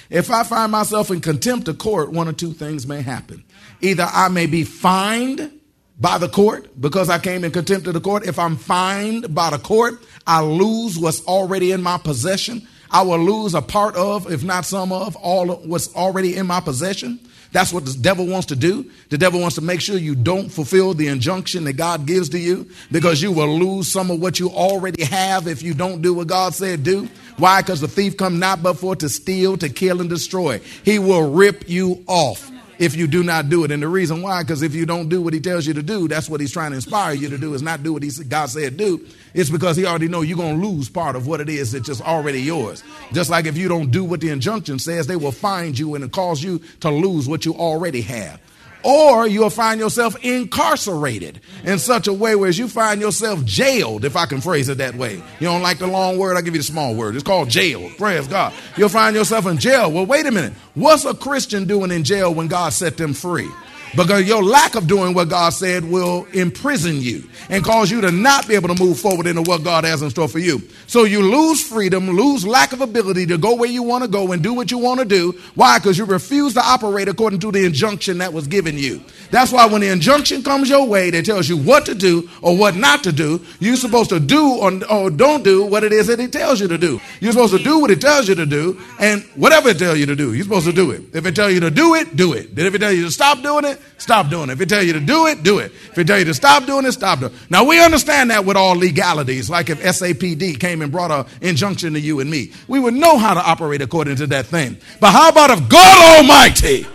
If 0.08 0.30
I 0.30 0.42
find 0.44 0.72
myself 0.72 1.10
in 1.10 1.20
contempt 1.20 1.68
of 1.68 1.78
court, 1.78 2.12
one 2.12 2.28
or 2.28 2.32
two 2.32 2.52
things 2.52 2.86
may 2.86 3.02
happen. 3.02 3.44
Either 3.80 4.08
I 4.10 4.28
may 4.28 4.46
be 4.46 4.64
fined 4.64 5.52
by 6.00 6.18
the 6.18 6.28
court 6.28 6.80
because 6.80 7.10
I 7.10 7.18
came 7.18 7.44
in 7.44 7.52
contempt 7.52 7.86
of 7.86 7.94
the 7.94 8.00
court. 8.00 8.26
If 8.26 8.38
I'm 8.38 8.56
fined 8.56 9.34
by 9.34 9.50
the 9.50 9.58
court, 9.58 10.02
I 10.26 10.40
lose 10.42 10.98
what's 10.98 11.24
already 11.26 11.72
in 11.72 11.82
my 11.82 11.98
possession. 11.98 12.66
I 12.90 13.02
will 13.02 13.18
lose 13.18 13.54
a 13.54 13.62
part 13.62 13.94
of, 13.94 14.30
if 14.32 14.42
not 14.42 14.64
some 14.64 14.90
of, 14.90 15.14
all 15.16 15.46
what's 15.46 15.94
already 15.94 16.36
in 16.36 16.46
my 16.46 16.60
possession. 16.60 17.20
That's 17.52 17.72
what 17.72 17.84
the 17.84 17.92
devil 18.00 18.26
wants 18.26 18.46
to 18.46 18.56
do. 18.56 18.90
The 19.08 19.18
devil 19.18 19.40
wants 19.40 19.56
to 19.56 19.60
make 19.60 19.80
sure 19.80 19.96
you 19.96 20.14
don't 20.14 20.48
fulfill 20.48 20.94
the 20.94 21.08
injunction 21.08 21.64
that 21.64 21.72
God 21.72 22.06
gives 22.06 22.28
to 22.30 22.38
you 22.38 22.70
because 22.92 23.20
you 23.20 23.32
will 23.32 23.58
lose 23.58 23.88
some 23.88 24.10
of 24.10 24.20
what 24.20 24.38
you 24.38 24.50
already 24.50 25.04
have 25.04 25.48
if 25.48 25.62
you 25.62 25.74
don't 25.74 26.00
do 26.00 26.14
what 26.14 26.28
God 26.28 26.54
said 26.54 26.84
do. 26.84 27.08
Why? 27.38 27.60
Because 27.62 27.80
the 27.80 27.88
thief 27.88 28.16
come 28.16 28.38
not 28.38 28.62
but 28.62 28.74
for 28.74 28.94
to 28.96 29.08
steal, 29.08 29.56
to 29.58 29.68
kill, 29.68 30.00
and 30.00 30.08
destroy. 30.08 30.60
He 30.84 30.98
will 30.98 31.32
rip 31.32 31.68
you 31.68 32.04
off 32.06 32.50
if 32.80 32.96
you 32.96 33.06
do 33.06 33.22
not 33.22 33.50
do 33.50 33.62
it. 33.62 33.70
And 33.70 33.82
the 33.82 33.88
reason 33.88 34.22
why, 34.22 34.42
because 34.42 34.62
if 34.62 34.74
you 34.74 34.86
don't 34.86 35.10
do 35.10 35.20
what 35.20 35.34
he 35.34 35.38
tells 35.38 35.66
you 35.66 35.74
to 35.74 35.82
do, 35.82 36.08
that's 36.08 36.30
what 36.30 36.40
he's 36.40 36.50
trying 36.50 36.70
to 36.70 36.76
inspire 36.76 37.12
you 37.12 37.28
to 37.28 37.38
do, 37.38 37.52
is 37.52 37.60
not 37.60 37.82
do 37.82 37.92
what 37.92 38.02
he, 38.02 38.10
God 38.24 38.46
said 38.46 38.78
do. 38.78 39.06
It's 39.34 39.50
because 39.50 39.76
he 39.76 39.84
already 39.84 40.08
know 40.08 40.22
you're 40.22 40.38
going 40.38 40.58
to 40.58 40.66
lose 40.66 40.88
part 40.88 41.14
of 41.14 41.26
what 41.26 41.42
it 41.42 41.50
is 41.50 41.72
that's 41.72 41.86
just 41.86 42.00
already 42.00 42.40
yours. 42.40 42.82
Just 43.12 43.28
like 43.28 43.44
if 43.44 43.58
you 43.58 43.68
don't 43.68 43.90
do 43.90 44.02
what 44.02 44.20
the 44.20 44.30
injunction 44.30 44.78
says, 44.78 45.06
they 45.06 45.16
will 45.16 45.30
find 45.30 45.78
you 45.78 45.94
and 45.94 46.10
cause 46.10 46.42
you 46.42 46.60
to 46.80 46.90
lose 46.90 47.28
what 47.28 47.44
you 47.44 47.54
already 47.54 48.00
have 48.00 48.40
or 48.82 49.26
you'll 49.26 49.50
find 49.50 49.80
yourself 49.80 50.16
incarcerated 50.22 51.40
in 51.64 51.78
such 51.78 52.06
a 52.06 52.12
way 52.12 52.34
where 52.34 52.50
you 52.50 52.68
find 52.68 53.00
yourself 53.00 53.44
jailed, 53.44 54.04
if 54.04 54.16
I 54.16 54.26
can 54.26 54.40
phrase 54.40 54.68
it 54.68 54.78
that 54.78 54.94
way. 54.94 55.14
You 55.14 55.46
don't 55.46 55.62
like 55.62 55.78
the 55.78 55.86
long 55.86 56.18
word, 56.18 56.36
I'll 56.36 56.42
give 56.42 56.54
you 56.54 56.60
the 56.60 56.64
small 56.64 56.94
word. 56.94 57.14
It's 57.14 57.24
called 57.24 57.48
jail. 57.48 57.90
Praise 57.98 58.26
God. 58.26 58.52
You'll 58.76 58.88
find 58.88 59.14
yourself 59.14 59.46
in 59.46 59.58
jail. 59.58 59.90
Well, 59.90 60.06
wait 60.06 60.26
a 60.26 60.30
minute. 60.30 60.52
What's 60.74 61.04
a 61.04 61.14
Christian 61.14 61.66
doing 61.66 61.90
in 61.90 62.04
jail 62.04 62.32
when 62.32 62.48
God 62.48 62.72
set 62.72 62.96
them 62.96 63.12
free? 63.12 63.48
Because 63.96 64.26
your 64.26 64.42
lack 64.42 64.76
of 64.76 64.86
doing 64.86 65.14
what 65.14 65.28
God 65.28 65.50
said 65.50 65.84
will 65.84 66.26
imprison 66.32 67.00
you 67.00 67.24
and 67.48 67.64
cause 67.64 67.90
you 67.90 68.00
to 68.00 68.12
not 68.12 68.46
be 68.46 68.54
able 68.54 68.68
to 68.74 68.82
move 68.82 68.98
forward 68.98 69.26
into 69.26 69.42
what 69.42 69.64
God 69.64 69.84
has 69.84 70.02
in 70.02 70.10
store 70.10 70.28
for 70.28 70.38
you. 70.38 70.62
So 70.86 71.04
you 71.04 71.22
lose 71.22 71.66
freedom, 71.66 72.08
lose 72.08 72.46
lack 72.46 72.72
of 72.72 72.80
ability 72.80 73.26
to 73.26 73.38
go 73.38 73.56
where 73.56 73.70
you 73.70 73.82
want 73.82 74.04
to 74.04 74.08
go 74.08 74.32
and 74.32 74.42
do 74.42 74.54
what 74.54 74.70
you 74.70 74.78
want 74.78 75.00
to 75.00 75.06
do. 75.06 75.32
Why? 75.54 75.78
Because 75.78 75.98
you 75.98 76.04
refuse 76.04 76.54
to 76.54 76.60
operate 76.60 77.08
according 77.08 77.40
to 77.40 77.50
the 77.50 77.64
injunction 77.64 78.18
that 78.18 78.32
was 78.32 78.46
given 78.46 78.78
you. 78.78 79.02
That's 79.30 79.52
why 79.52 79.66
when 79.66 79.80
the 79.80 79.88
injunction 79.88 80.42
comes 80.42 80.68
your 80.68 80.86
way 80.86 81.10
that 81.10 81.24
tells 81.24 81.48
you 81.48 81.56
what 81.56 81.86
to 81.86 81.94
do 81.94 82.28
or 82.42 82.56
what 82.56 82.76
not 82.76 83.04
to 83.04 83.12
do, 83.12 83.44
you're 83.58 83.76
supposed 83.76 84.10
to 84.10 84.20
do 84.20 84.56
or, 84.56 84.72
or 84.90 85.10
don't 85.10 85.42
do 85.42 85.64
what 85.64 85.84
it 85.84 85.92
is 85.92 86.06
that 86.08 86.20
it 86.20 86.32
tells 86.32 86.60
you 86.60 86.68
to 86.68 86.78
do. 86.78 87.00
You're 87.20 87.32
supposed 87.32 87.56
to 87.56 87.62
do 87.62 87.78
what 87.80 87.90
it 87.90 88.00
tells 88.00 88.28
you 88.28 88.34
to 88.36 88.46
do, 88.46 88.80
and 88.98 89.22
whatever 89.34 89.68
it 89.68 89.78
tells 89.78 89.98
you 89.98 90.06
to 90.06 90.16
do, 90.16 90.32
you're 90.32 90.44
supposed 90.44 90.66
to 90.66 90.72
do 90.72 90.90
it. 90.90 91.02
If 91.14 91.26
it 91.26 91.34
tells 91.34 91.52
you 91.52 91.60
to 91.60 91.70
do 91.70 91.94
it, 91.94 92.16
do 92.16 92.32
it. 92.32 92.54
Then 92.54 92.66
if 92.66 92.74
it 92.74 92.78
tells 92.78 92.96
you 92.96 93.04
to 93.04 93.10
stop 93.10 93.42
doing 93.42 93.64
it, 93.64 93.79
stop 93.98 94.30
doing 94.30 94.50
it. 94.50 94.54
If 94.54 94.60
it 94.60 94.68
tell 94.68 94.82
you 94.82 94.92
to 94.94 95.00
do 95.00 95.26
it, 95.26 95.42
do 95.42 95.58
it. 95.58 95.72
If 95.90 95.98
it 95.98 96.06
tell 96.06 96.18
you 96.18 96.24
to 96.26 96.34
stop 96.34 96.66
doing 96.66 96.84
it, 96.84 96.92
stop 96.92 97.20
doing 97.20 97.32
it. 97.32 97.50
Now 97.50 97.64
we 97.64 97.82
understand 97.82 98.30
that 98.30 98.44
with 98.44 98.56
all 98.56 98.74
legalities, 98.74 99.50
like 99.50 99.70
if 99.70 99.80
SAPD 99.80 100.58
came 100.58 100.82
and 100.82 100.90
brought 100.90 101.10
an 101.10 101.26
injunction 101.40 101.94
to 101.94 102.00
you 102.00 102.20
and 102.20 102.30
me, 102.30 102.52
we 102.68 102.78
would 102.78 102.94
know 102.94 103.18
how 103.18 103.34
to 103.34 103.40
operate 103.40 103.82
according 103.82 104.16
to 104.16 104.26
that 104.28 104.46
thing. 104.46 104.78
But 105.00 105.12
how 105.12 105.28
about 105.28 105.50
if 105.50 105.68
God 105.68 106.18
Almighty 106.18 106.86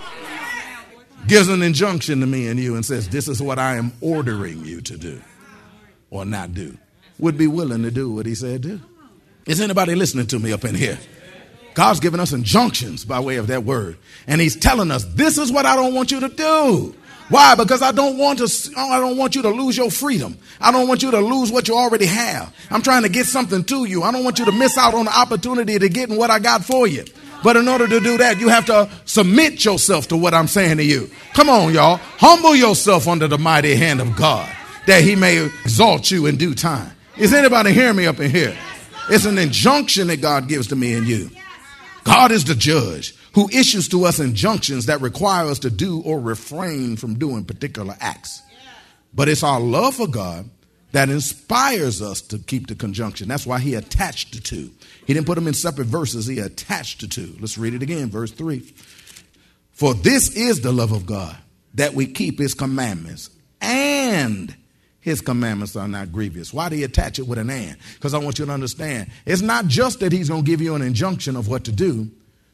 gives 1.28 1.50
an 1.50 1.62
injunction 1.62 2.20
to 2.20 2.26
me 2.26 2.48
and 2.48 2.60
you 2.60 2.76
and 2.76 2.86
says, 2.86 3.10
This 3.10 3.28
is 3.28 3.42
what 3.42 3.60
I 3.60 3.76
am 3.76 3.92
ordering 4.02 4.64
you 4.66 4.82
to 4.82 4.98
do 4.98 5.22
or 6.10 6.26
not 6.26 6.54
do, 6.54 6.78
would 7.20 7.38
be 7.38 7.48
willing 7.48 7.84
to 7.84 7.92
do 7.92 8.12
what 8.12 8.26
he 8.26 8.36
said 8.36 8.62
do. 8.62 8.82
Is 9.46 9.62
anybody 9.62 9.96
listening 9.96 10.28
to 10.28 10.40
me 10.40 10.54
up 10.54 10.66
in 10.66 10.76
here? 10.76 10.98
God's 11.76 12.00
given 12.00 12.20
us 12.20 12.34
injunctions 12.34 13.06
by 13.06 13.20
way 13.20 13.36
of 13.36 13.48
that 13.48 13.64
word. 13.64 13.98
And 14.28 14.42
he's 14.42 14.56
telling 14.56 14.90
us, 14.90 15.04
this 15.04 15.38
is 15.38 15.52
what 15.52 15.66
I 15.66 15.76
don't 15.76 15.94
want 15.94 16.10
you 16.10 16.22
to 16.22 16.30
do. 16.30 16.96
Why? 17.30 17.56
Because 17.56 17.82
I 17.82 17.92
don't 17.92 18.18
want 18.18 18.40
to 18.40 18.74
I 18.78 19.00
don't 19.00 19.18
want 19.18 19.36
you 19.36 19.42
to 19.42 19.50
lose 19.50 19.76
your 19.76 19.90
freedom. 19.90 20.38
I 20.62 20.72
don't 20.72 20.88
want 20.88 21.02
you 21.02 21.12
to 21.12 21.20
lose 21.20 21.52
what 21.52 21.68
you 21.68 21.76
already 21.76 22.06
have. 22.06 22.56
I'm 22.70 22.84
trying 22.84 23.04
to 23.04 23.10
get 23.10 23.26
something 23.26 23.64
to 23.66 23.86
you. 23.86 24.04
I 24.04 24.12
don't 24.12 24.24
want 24.24 24.38
you 24.38 24.46
to 24.46 24.52
miss 24.52 24.78
out 24.78 24.94
on 24.94 25.06
the 25.06 25.18
opportunity 25.18 25.80
to 25.80 25.90
get 25.90 26.10
what 26.10 26.30
I 26.30 26.40
got 26.40 26.64
for 26.64 26.88
you. 26.88 27.04
But 27.44 27.58
in 27.58 27.68
order 27.68 27.88
to 27.88 28.00
do 28.00 28.18
that, 28.20 28.40
you 28.40 28.50
have 28.50 28.66
to 28.68 28.90
submit 29.06 29.66
yourself 29.66 30.08
to 30.10 30.18
what 30.18 30.34
I'm 30.34 30.48
saying 30.48 30.78
to 30.78 30.84
you. 30.84 31.10
Come 31.34 31.50
on, 31.50 31.74
y'all. 31.74 31.98
Humble 31.98 32.56
yourself 32.56 33.08
under 33.08 33.28
the 33.28 33.38
mighty 33.38 33.76
hand 33.76 34.02
of 34.02 34.16
God 34.16 34.50
that 34.86 35.04
he 35.04 35.16
may 35.16 35.44
exalt 35.44 36.12
you 36.12 36.28
in 36.28 36.38
due 36.38 36.54
time. 36.54 36.92
Is 37.18 37.34
anybody 37.34 37.72
hearing 37.72 37.96
me 37.96 38.06
up 38.06 38.20
in 38.20 38.30
here? 38.30 38.56
It's 39.10 39.26
an 39.26 39.38
injunction 39.38 40.08
that 40.08 40.22
God 40.22 40.48
gives 40.48 40.68
to 40.68 40.76
me 40.76 40.94
and 40.94 41.08
you. 41.08 41.30
God 42.06 42.32
is 42.32 42.46
the 42.46 42.56
judge 42.56 43.16
who 43.34 43.50
issues 43.50 43.90
to 43.90 44.06
us 44.06 44.20
injunctions 44.20 44.86
that 44.86 45.02
require 45.02 45.48
us 45.48 45.60
to 45.60 45.70
do 45.70 46.02
or 46.02 46.20
refrain 46.20 46.96
from 46.96 47.20
doing 47.20 47.44
particular 47.44 47.98
acts. 48.00 48.42
But 49.14 49.28
it's 49.28 49.44
our 49.44 49.60
love 49.60 49.96
for 49.96 50.08
God 50.08 50.50
that 50.92 51.10
inspires 51.10 52.02
us 52.02 52.22
to 52.22 52.38
keep 52.38 52.68
the 52.68 52.76
conjunction. 52.76 53.28
That's 53.28 53.46
why 53.46 53.60
he 53.60 53.74
attached 53.74 54.34
the 54.34 54.40
two. 54.40 54.72
He 55.06 55.14
didn't 55.14 55.26
put 55.26 55.36
them 55.36 55.48
in 55.48 55.54
separate 55.54 55.88
verses, 55.88 56.28
he 56.28 56.40
attached 56.40 57.02
the 57.02 57.08
two. 57.08 57.36
Let's 57.40 57.58
read 57.58 57.74
it 57.74 57.84
again, 57.84 58.10
verse 58.10 58.32
3. 58.32 58.60
For 59.72 59.94
this 59.94 60.34
is 60.38 60.62
the 60.62 60.72
love 60.72 60.94
of 60.94 61.06
God, 61.06 61.36
that 61.74 61.96
we 61.96 62.06
keep 62.06 62.40
his 62.40 62.54
commandments, 62.54 63.30
and 63.60 64.56
his 65.06 65.22
commandments 65.22 65.76
are 65.76 65.88
not 65.88 66.12
grievous. 66.12 66.52
Why 66.52 66.68
do 66.68 66.76
you 66.76 66.86
attach 66.86 67.20
it 67.20 67.28
with 67.28 67.38
an 67.38 67.52
and? 67.52 67.78
Because 67.94 68.16
I 68.16 68.18
want 68.18 68.40
you 68.40 68.46
to 68.48 68.52
understand 68.52 69.12
it's 69.24 69.44
not 69.44 69.68
just 69.68 70.00
that 70.00 70.12
he's 70.12 70.30
going 70.30 70.44
to 70.44 70.50
give 70.50 70.64
you 70.64 70.74
an 70.74 70.82
injunction 70.82 71.36
of 71.36 71.48
what 71.48 71.66
to 71.66 71.72
do, 71.72 72.10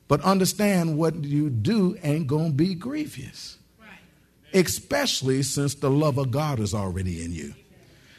but 0.10 0.20
understand 0.20 0.98
what 0.98 1.16
you 1.24 1.50
do 1.50 1.98
ain't 2.04 2.28
going 2.28 2.48
to 2.48 2.54
be 2.54 2.76
grievous. 2.76 3.58
Especially 4.54 5.44
since 5.44 5.76
the 5.76 5.90
love 5.90 6.18
of 6.18 6.30
God 6.30 6.60
is 6.60 6.74
already 6.74 7.24
in 7.24 7.32
you. 7.32 7.54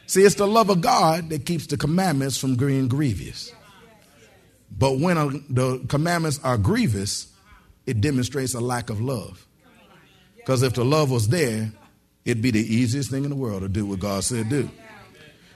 See, 0.07 0.23
it's 0.23 0.33
the 0.33 0.47
love 0.47 0.71
of 0.71 0.81
God 0.81 1.29
that 1.29 1.45
keeps 1.45 1.67
the 1.67 1.77
commandments 1.77 2.35
from 2.35 2.55
being 2.55 2.87
grievous. 2.87 3.51
But 4.75 4.97
when 4.97 5.15
a, 5.15 5.29
the 5.47 5.85
commandments 5.89 6.39
are 6.43 6.57
grievous, 6.57 7.27
it 7.85 8.01
demonstrates 8.01 8.55
a 8.55 8.59
lack 8.59 8.89
of 8.89 8.99
love. 8.99 9.45
Because 10.37 10.63
if 10.63 10.73
the 10.73 10.83
love 10.83 11.11
was 11.11 11.27
there, 11.27 11.71
it'd 12.25 12.41
be 12.41 12.51
the 12.51 12.59
easiest 12.59 13.09
thing 13.09 13.23
in 13.23 13.29
the 13.29 13.35
world 13.35 13.61
to 13.61 13.69
do 13.69 13.85
what 13.85 13.99
God 13.99 14.23
said 14.23 14.49
do. 14.49 14.69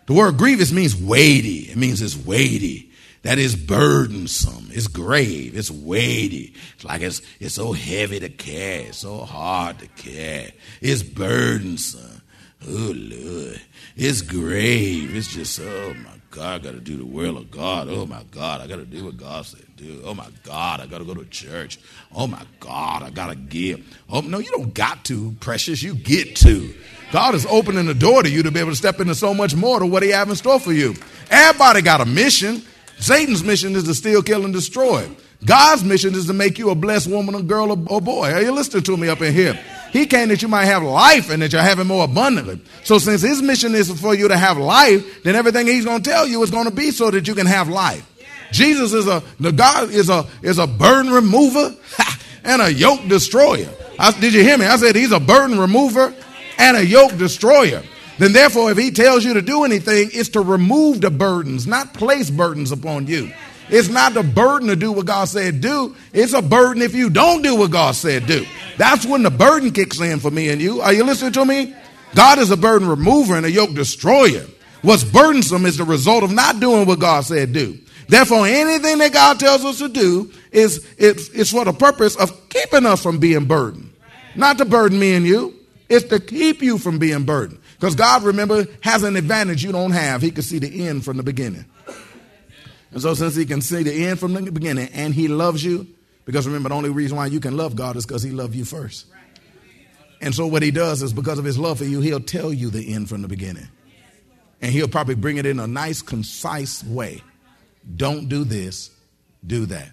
The 0.08 0.14
word 0.14 0.38
grievous 0.38 0.72
means 0.72 0.96
weighty. 0.96 1.70
It 1.70 1.78
means 1.78 2.02
it's 2.02 2.16
weighty. 2.16 2.92
That 3.24 3.40
is 3.40 3.56
burdensome. 3.56 4.70
It's 4.72 4.88
grave. 4.88 5.58
It's 5.58 5.70
weighty. 5.70 6.54
It's 6.76 6.86
like 6.86 7.02
it's, 7.02 7.22
it's 7.42 7.56
so 7.56 7.74
heavy 7.74 8.22
to 8.22 8.30
carry. 8.30 8.94
So 8.94 9.26
hard 9.26 9.80
to 9.80 9.88
carry. 9.88 10.54
It's 10.82 11.04
burdensome. 11.04 12.22
Oh, 12.66 12.94
Lord. 12.96 13.62
It's 13.96 14.22
grave. 14.22 15.16
It's 15.16 15.28
just, 15.28 15.60
oh, 15.60 15.94
my 15.94 16.16
God, 16.32 16.62
I 16.62 16.64
got 16.64 16.72
to 16.74 16.80
do 16.80 16.98
the 16.98 17.06
will 17.06 17.38
of 17.38 17.52
God. 17.52 17.88
Oh, 17.90 18.06
my 18.06 18.24
God, 18.32 18.62
I 18.62 18.68
got 18.68 18.78
to 18.78 18.86
do 18.86 19.06
what 19.06 19.18
God 19.18 19.46
said 19.46 19.68
do. 19.78 20.02
Oh, 20.04 20.14
my 20.14 20.28
God, 20.44 20.82
I 20.82 20.88
got 20.88 20.98
to 20.98 21.06
go 21.06 21.14
to 21.14 21.24
church. 21.26 21.80
Oh, 22.14 22.28
my 22.28 22.44
God, 22.60 23.04
I 23.04 23.12
got 23.12 23.28
to 23.28 23.36
give. 23.36 23.86
Oh, 24.10 24.22
no, 24.22 24.40
you 24.40 24.50
don't 24.50 24.74
got 24.74 25.06
to, 25.06 25.36
precious. 25.40 25.82
You 25.82 25.94
get 25.94 26.36
to. 26.38 26.74
God 27.12 27.36
is 27.36 27.46
opening 27.46 27.86
the 27.86 27.94
door 27.94 28.24
to 28.24 28.30
you 28.30 28.44
to 28.44 28.52
be 28.52 28.60
able 28.60 28.72
to 28.72 28.76
step 28.76 29.00
into 29.00 29.16
so 29.16 29.34
much 29.34 29.56
more 29.56 29.80
to 29.80 29.86
what 29.86 30.04
He 30.04 30.10
have 30.10 30.30
in 30.30 30.36
store 30.36 30.60
for 30.60 30.74
you. 30.74 30.96
Everybody 31.30 31.82
got 31.82 32.02
a 32.02 32.06
mission. 32.06 32.64
Satan's 32.98 33.44
mission 33.44 33.76
is 33.76 33.84
to 33.84 33.94
steal, 33.94 34.24
kill, 34.24 34.44
and 34.44 34.54
destroy. 34.54 35.10
God's 35.46 35.84
mission 35.84 36.16
is 36.16 36.26
to 36.26 36.34
make 36.34 36.58
you 36.58 36.72
a 36.72 36.76
blessed 36.76 37.08
woman, 37.08 37.36
or 37.36 37.44
girl, 37.44 37.72
or 37.72 38.02
boy. 38.02 38.34
Are 38.34 38.42
you 38.42 38.52
listening 38.52 38.84
to 38.84 38.98
me 38.98 39.08
up 39.08 39.22
in 39.22 39.34
here? 39.34 39.58
He 39.92 40.06
came 40.06 40.30
that 40.30 40.42
you 40.42 40.48
might 40.48 40.66
have 40.66 40.84
life 40.84 41.30
and 41.30 41.42
that 41.42 41.54
you 41.54 41.60
have 41.60 41.80
it 41.80 41.86
more 41.86 42.06
abundantly. 42.06 42.60
So 42.84 42.98
since 43.00 43.22
his 43.22 43.42
mission 43.42 43.74
is 43.74 43.90
for 44.00 44.14
you 44.14 44.28
to 44.28 44.38
have 44.38 44.58
life, 44.58 45.24
then 45.24 45.36
everything 45.36 45.68
he's 45.68 45.86
going 45.86 46.02
to 46.04 46.10
tell 46.10 46.28
you 46.28 46.44
is 46.44 46.52
going 46.52 46.66
to 46.66 46.72
be 46.72 46.92
so 46.92 47.10
that 47.12 47.28
you 47.28 47.36
can 47.36 47.48
have 47.48 47.70
life. 47.70 48.06
Jesus 48.52 48.94
is 48.94 49.08
a 49.08 49.24
the 49.40 49.52
God 49.52 49.90
is 49.90 50.10
a 50.10 50.26
is 50.42 50.58
a 50.58 50.68
burden 50.68 51.12
remover 51.12 51.76
and 52.44 52.62
a 52.62 52.72
yoke 52.72 53.06
destroyer. 53.08 53.70
I, 54.00 54.12
did 54.20 54.34
you 54.34 54.44
hear 54.44 54.58
me? 54.58 54.66
I 54.66 54.78
said 54.78 54.96
he's 54.96 55.12
a 55.12 55.20
burden 55.20 55.60
remover 55.60 56.14
and 56.58 56.78
a 56.78 56.86
yoke 56.86 57.18
destroyer. 57.18 57.84
Then 58.18 58.34
therefore, 58.34 58.72
if 58.72 58.78
he 58.78 58.92
tells 58.92 59.24
you 59.24 59.36
to 59.36 59.42
do 59.42 59.64
anything, 59.64 60.10
it's 60.12 60.30
to 60.30 60.42
remove 60.42 61.02
the 61.02 61.12
burdens, 61.12 61.68
not 61.68 61.94
place 61.94 62.30
burdens 62.30 62.72
upon 62.72 63.08
you. 63.08 63.32
It's 63.70 63.90
not 63.90 64.14
the 64.14 64.24
burden 64.24 64.70
to 64.70 64.76
do 64.76 64.92
what 64.92 65.06
God 65.06 65.26
said 65.26 65.62
do. 65.62 65.96
It's 66.14 66.34
a 66.34 66.42
burden 66.42 66.82
if 66.82 66.96
you 66.96 67.10
don't 67.10 67.42
do 67.42 67.56
what 67.56 67.72
God 67.72 67.96
said 67.96 68.26
do. 68.26 68.46
That's 68.78 69.06
when 69.06 69.24
the 69.24 69.30
burden 69.30 69.72
kicks 69.72 70.00
in 70.00 70.20
for 70.20 70.32
me 70.32 70.50
and 70.50 70.62
you. 70.62 70.82
Are 70.82 70.94
you 70.94 71.04
listening 71.04 71.34
to 71.34 71.46
me? 71.46 71.76
God 72.16 72.40
is 72.40 72.50
a 72.52 72.58
burden 72.58 72.88
remover 72.88 73.36
and 73.36 73.46
a 73.46 73.52
yoke 73.52 73.74
destroyer. 73.74 74.46
What's 74.82 75.04
burdensome 75.04 75.66
is 75.66 75.78
the 75.78 75.84
result 75.84 76.24
of 76.24 76.32
not 76.32 76.60
doing 76.60 76.88
what 76.88 77.00
God 77.00 77.26
said 77.26 77.52
do. 77.52 77.78
Therefore, 78.08 78.48
anything 78.48 79.00
that 79.00 79.12
God 79.12 79.40
tells 79.40 79.66
us 79.66 79.80
to 79.80 79.90
do 79.90 80.32
is 80.52 80.88
it's, 80.98 81.30
it's 81.30 81.52
for 81.52 81.66
the 81.66 81.74
purpose 81.74 82.16
of 82.16 82.50
keeping 82.50 82.86
us 82.86 83.04
from 83.04 83.20
being 83.20 83.46
burdened. 83.46 83.92
Not 84.36 84.58
to 84.60 84.66
burden 84.66 84.98
me 84.98 85.16
and 85.16 85.26
you. 85.26 85.56
It's 85.90 86.08
to 86.10 86.20
keep 86.20 86.62
you 86.62 86.78
from 86.78 87.00
being 87.00 87.24
burdened. 87.24 87.60
Because 87.80 87.96
God, 87.96 88.24
remember, 88.24 88.66
has 88.82 89.04
an 89.04 89.16
advantage 89.16 89.64
you 89.64 89.72
don't 89.72 89.92
have. 89.92 90.22
He 90.22 90.32
can 90.32 90.44
see 90.44 90.60
the 90.60 90.88
end 90.88 91.04
from 91.04 91.18
the 91.18 91.24
beginning. 91.24 91.66
And 92.92 93.02
so, 93.02 93.14
since 93.14 93.36
he 93.36 93.46
can 93.46 93.62
see 93.62 93.84
the 93.84 94.08
end 94.08 94.20
from 94.20 94.34
the 94.34 94.52
beginning 94.52 94.90
and 94.94 95.14
he 95.14 95.28
loves 95.28 95.64
you, 95.64 95.88
because 96.26 96.48
remember, 96.48 96.70
the 96.70 96.76
only 96.76 96.90
reason 96.90 97.18
why 97.18 97.28
you 97.28 97.40
can 97.40 97.58
love 97.58 97.76
God 97.76 97.96
is 97.96 98.06
because 98.06 98.24
he 98.24 98.32
loved 98.32 98.56
you 98.56 98.66
first. 98.66 99.08
And 100.22 100.34
so, 100.34 100.48
what 100.48 100.64
he 100.64 100.72
does 100.72 101.02
is 101.02 101.14
because 101.14 101.40
of 101.40 101.46
his 101.46 101.58
love 101.58 101.78
for 101.80 101.86
you, 101.86 102.02
he'll 102.02 102.20
tell 102.20 102.52
you 102.52 102.70
the 102.70 102.94
end 102.94 103.10
from 103.10 103.22
the 103.22 103.28
beginning. 103.28 103.68
And 104.62 104.72
he'll 104.72 104.88
probably 104.88 105.16
bring 105.16 105.38
it 105.38 105.46
in 105.46 105.60
a 105.60 105.68
nice, 105.68 106.02
concise 106.02 106.84
way. 106.84 107.22
Don't 107.96 108.28
do 108.28 108.44
this, 108.44 108.90
do 109.46 109.68
that. 109.68 109.92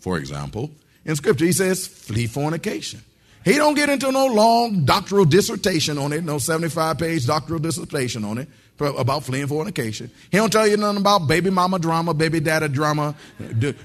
For 0.00 0.18
example, 0.18 0.70
in 1.04 1.16
scripture, 1.16 1.44
he 1.44 1.52
says, 1.52 1.86
flee 1.86 2.26
fornication. 2.26 3.02
He 3.46 3.52
don't 3.52 3.74
get 3.74 3.88
into 3.88 4.10
no 4.10 4.26
long 4.26 4.84
doctoral 4.84 5.24
dissertation 5.24 5.98
on 5.98 6.12
it, 6.12 6.24
no 6.24 6.38
75 6.38 6.98
page 6.98 7.26
doctoral 7.26 7.60
dissertation 7.60 8.24
on 8.24 8.38
it 8.38 8.48
about 8.80 9.22
fleeing 9.22 9.46
fornication. 9.46 10.10
He 10.32 10.36
don't 10.36 10.52
tell 10.52 10.66
you 10.66 10.76
nothing 10.76 11.00
about 11.00 11.28
baby 11.28 11.50
mama 11.50 11.78
drama, 11.78 12.12
baby 12.12 12.40
daddy 12.40 12.66
drama. 12.66 13.14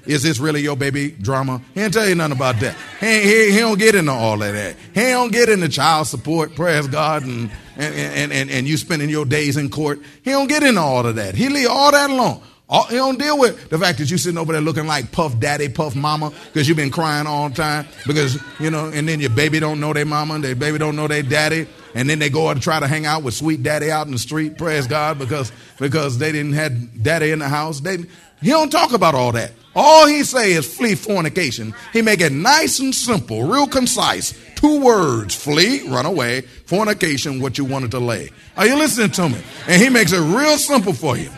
Is 0.04 0.24
this 0.24 0.40
really 0.40 0.62
your 0.62 0.76
baby 0.76 1.12
drama? 1.12 1.62
He 1.74 1.80
don't 1.80 1.94
tell 1.94 2.08
you 2.08 2.16
nothing 2.16 2.36
about 2.36 2.58
that. 2.58 2.76
He, 2.98 3.22
he, 3.22 3.52
he 3.52 3.58
don't 3.58 3.78
get 3.78 3.94
into 3.94 4.10
all 4.10 4.42
of 4.42 4.52
that. 4.52 4.74
He 4.94 5.00
don't 5.00 5.30
get 5.30 5.48
into 5.48 5.68
child 5.68 6.08
support, 6.08 6.56
praise 6.56 6.88
God, 6.88 7.22
and, 7.22 7.48
and, 7.76 7.94
and, 7.94 8.32
and, 8.32 8.50
and 8.50 8.66
you 8.66 8.76
spending 8.76 9.10
your 9.10 9.24
days 9.24 9.56
in 9.56 9.70
court. 9.70 10.00
He 10.24 10.32
don't 10.32 10.48
get 10.48 10.64
into 10.64 10.80
all 10.80 11.06
of 11.06 11.14
that. 11.14 11.36
He 11.36 11.48
leave 11.48 11.68
all 11.68 11.92
that 11.92 12.10
alone. 12.10 12.42
All, 12.68 12.86
he 12.86 12.96
don't 12.96 13.18
deal 13.18 13.38
with 13.38 13.68
the 13.68 13.78
fact 13.78 13.98
that 13.98 14.08
you're 14.08 14.18
sitting 14.18 14.38
over 14.38 14.52
there 14.52 14.62
looking 14.62 14.86
like 14.86 15.12
puff 15.12 15.38
daddy, 15.38 15.68
puff 15.68 15.94
mama, 15.94 16.32
because 16.46 16.68
you've 16.68 16.76
been 16.76 16.90
crying 16.90 17.26
all 17.26 17.48
the 17.48 17.54
time. 17.54 17.86
Because, 18.06 18.38
you 18.58 18.70
know, 18.70 18.86
and 18.86 19.06
then 19.08 19.20
your 19.20 19.30
baby 19.30 19.60
don't 19.60 19.78
know 19.78 19.92
their 19.92 20.06
mama, 20.06 20.34
and 20.34 20.44
their 20.44 20.54
baby 20.54 20.78
don't 20.78 20.96
know 20.96 21.08
their 21.08 21.22
daddy 21.22 21.66
and 21.94 22.08
then 22.08 22.18
they 22.18 22.30
go 22.30 22.48
out 22.48 22.52
and 22.52 22.62
try 22.62 22.80
to 22.80 22.86
hang 22.86 23.06
out 23.06 23.22
with 23.22 23.34
sweet 23.34 23.62
daddy 23.62 23.90
out 23.90 24.06
in 24.06 24.12
the 24.12 24.18
street. 24.18 24.58
Praise 24.58 24.86
God, 24.86 25.18
because 25.18 25.52
because 25.78 26.18
they 26.18 26.32
didn't 26.32 26.54
have 26.54 27.02
daddy 27.02 27.30
in 27.30 27.38
the 27.38 27.48
house. 27.48 27.80
They, 27.80 27.98
he 28.40 28.50
don't 28.50 28.70
talk 28.70 28.92
about 28.92 29.14
all 29.14 29.32
that. 29.32 29.52
All 29.74 30.06
he 30.06 30.24
say 30.24 30.52
is 30.52 30.72
flee 30.72 30.94
fornication. 30.94 31.74
He 31.92 32.02
make 32.02 32.20
it 32.20 32.32
nice 32.32 32.78
and 32.78 32.94
simple, 32.94 33.44
real 33.44 33.66
concise. 33.66 34.38
Two 34.54 34.82
words: 34.84 35.34
flee, 35.34 35.86
run 35.88 36.06
away, 36.06 36.42
fornication. 36.66 37.40
What 37.40 37.58
you 37.58 37.64
wanted 37.64 37.90
to 37.92 37.98
lay. 37.98 38.30
Are 38.56 38.66
you 38.66 38.76
listening 38.76 39.10
to 39.12 39.28
me? 39.28 39.40
And 39.66 39.80
he 39.80 39.88
makes 39.88 40.12
it 40.12 40.20
real 40.20 40.56
simple 40.58 40.92
for 40.92 41.16
you. 41.16 41.30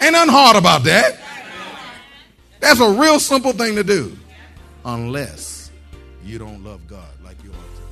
Ain't 0.00 0.12
nothing 0.12 0.32
hard 0.32 0.56
about 0.56 0.84
that. 0.84 1.18
That's 2.60 2.80
a 2.80 2.90
real 2.90 3.18
simple 3.20 3.52
thing 3.52 3.74
to 3.76 3.84
do, 3.84 4.16
unless 4.84 5.70
you 6.24 6.38
don't 6.38 6.62
love 6.64 6.86
God. 6.86 7.08
Like 7.24 7.42
you 7.42 7.50
ought 7.50 7.54
to. 7.54 7.82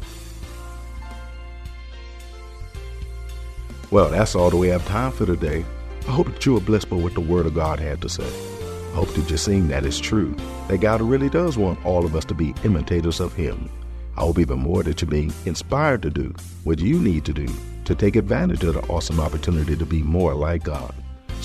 Well, 3.91 4.11
that's 4.11 4.35
all 4.35 4.51
that 4.51 4.57
we 4.57 4.69
have 4.69 4.87
time 4.87 5.13
for 5.13 5.27
today. 5.27 5.65
I 6.07 6.11
hope 6.11 6.27
that 6.27 6.47
you 6.47 6.57
are 6.57 6.61
blessed 6.61 6.91
by 6.91 6.97
what 6.97 7.15
the 7.15 7.21
Word 7.21 7.47
of 7.47 7.55
God 7.55 7.81
had 7.81 8.01
to 8.03 8.09
say. 8.09 8.27
I 8.93 8.97
hope 8.97 9.09
that 9.15 9.29
you're 9.29 9.39
seeing 9.39 9.69
that 9.69 9.85
it's 9.85 9.99
true, 9.99 10.35
that 10.69 10.79
God 10.79 11.01
really 11.01 11.29
does 11.29 11.59
want 11.59 11.85
all 11.85 12.05
of 12.05 12.15
us 12.15 12.25
to 12.27 12.35
be 12.35 12.55
imitators 12.65 13.21
of 13.21 13.35
Him. 13.35 13.69
I 14.17 14.21
hope 14.21 14.39
even 14.39 14.61
more 14.61 14.83
that 14.83 15.01
you're 15.03 15.11
being 15.11 15.33
inspired 15.45 16.03
to 16.03 16.11
do 16.11 16.35
what 16.65 16.79
you 16.79 16.99
need 17.01 17.25
to 17.27 17.33
do 17.33 17.49
to 17.85 17.95
take 17.95 18.17
advantage 18.17 18.65
of 18.65 18.75
the 18.75 18.83
awesome 18.89 19.21
opportunity 19.21 19.77
to 19.77 19.87
be 19.87 20.03
more 20.03 20.35
like 20.35 20.65
God 20.65 20.95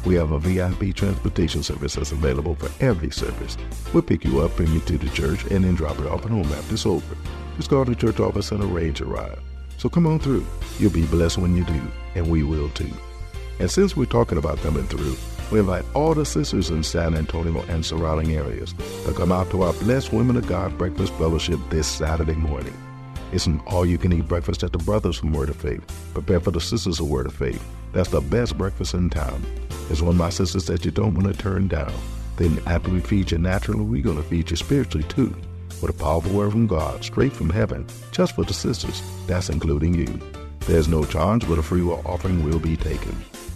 We 0.08 0.16
have 0.16 0.32
a 0.32 0.40
VIP 0.40 0.96
transportation 0.96 1.64
service 1.64 1.96
that's 1.96 2.14
available 2.14 2.56
for 2.56 2.72
every 2.82 3.12
service. 3.12 3.58
We'll 3.94 4.04
pick 4.04 4.24
you 4.24 4.40
up, 4.40 4.56
bring 4.56 4.72
you 4.72 4.80
to 4.80 4.98
the 4.98 5.10
church, 5.10 5.44
and 5.52 5.66
then 5.66 5.76
drop 5.76 6.00
it 6.00 6.06
off 6.06 6.24
at 6.24 6.32
home 6.32 6.50
after 6.54 6.76
it's 6.76 6.86
over. 6.86 7.18
Just 7.58 7.70
call 7.70 7.84
the 7.84 7.94
church 7.94 8.22
office 8.22 8.54
and 8.54 8.64
arrange 8.64 9.02
a 9.02 9.06
ride. 9.06 9.38
So 9.78 9.90
come 9.90 10.08
on 10.08 10.20
through. 10.20 10.46
You'll 10.80 10.92
be 10.92 11.06
blessed 11.06 11.40
when 11.40 11.58
you 11.58 11.66
do, 11.66 11.82
and 12.16 12.30
we 12.30 12.44
will 12.44 12.70
too. 12.70 12.90
And 13.60 13.70
since 13.70 13.98
we're 13.98 14.06
talking 14.06 14.38
about 14.38 14.60
coming 14.60 14.88
through, 14.88 15.18
we 15.52 15.60
invite 15.60 15.84
all 15.94 16.14
the 16.14 16.26
sisters 16.26 16.70
in 16.70 16.84
San 16.84 17.14
Antonio 17.14 17.62
and 17.64 17.86
surrounding 17.86 18.34
areas 18.34 18.74
to 19.04 19.14
come 19.14 19.34
out 19.34 19.50
to 19.50 19.64
our 19.64 19.74
Blessed 19.74 20.14
Women 20.14 20.38
of 20.38 20.48
God 20.48 20.78
Breakfast 20.78 21.12
Fellowship 21.16 21.60
this 21.70 21.86
Saturday 21.86 22.36
morning. 22.36 22.76
It's 23.34 23.46
an 23.46 23.60
all 23.68 23.86
you 23.86 23.98
can 23.98 24.14
eat 24.14 24.30
breakfast 24.30 24.64
at 24.64 24.72
the 24.72 24.78
Brothers 24.78 25.18
from 25.18 25.34
Word 25.34 25.50
of 25.50 25.58
Faith. 25.58 25.84
Prepare 26.14 26.40
for 26.40 26.52
the 26.52 26.62
Sisters 26.62 27.02
of 27.02 27.10
Word 27.10 27.26
of 27.26 27.34
Faith. 27.34 27.62
That's 27.92 28.10
the 28.10 28.22
best 28.22 28.58
breakfast 28.58 28.94
in 28.94 29.10
town. 29.10 29.46
It's 29.90 30.02
one 30.02 30.16
of 30.16 30.18
my 30.18 30.30
sisters 30.30 30.66
that 30.68 30.84
you 30.86 30.92
don't 30.92 31.14
want 31.14 31.28
to 31.28 31.34
turn 31.34 31.68
down. 31.68 31.94
Then, 32.36 32.62
after 32.66 32.92
we 32.92 33.00
feed 33.00 33.32
you 33.32 33.38
naturally, 33.38 33.84
we're 33.84 34.04
going 34.04 34.18
to 34.18 34.24
feed 34.24 34.50
you 34.50 34.56
spiritually 34.56 35.08
too. 35.08 35.36
With 35.82 35.92
a 35.92 35.94
powerful 35.94 36.32
word 36.32 36.52
from 36.52 36.68
God, 36.68 37.04
straight 37.04 37.34
from 37.34 37.50
heaven, 37.50 37.86
just 38.12 38.36
for 38.36 38.44
the 38.44 38.54
sisters. 38.54 39.02
That's 39.28 39.50
including 39.50 39.96
you. 39.96 40.20
There's 40.62 40.88
no 40.88 41.06
charge, 41.06 41.48
but 41.48 41.60
a 41.60 41.64
free 41.64 41.82
will 41.82 42.02
offering 42.06 42.44
will 42.44 42.60
be 42.60 42.76
taken. 42.76 43.16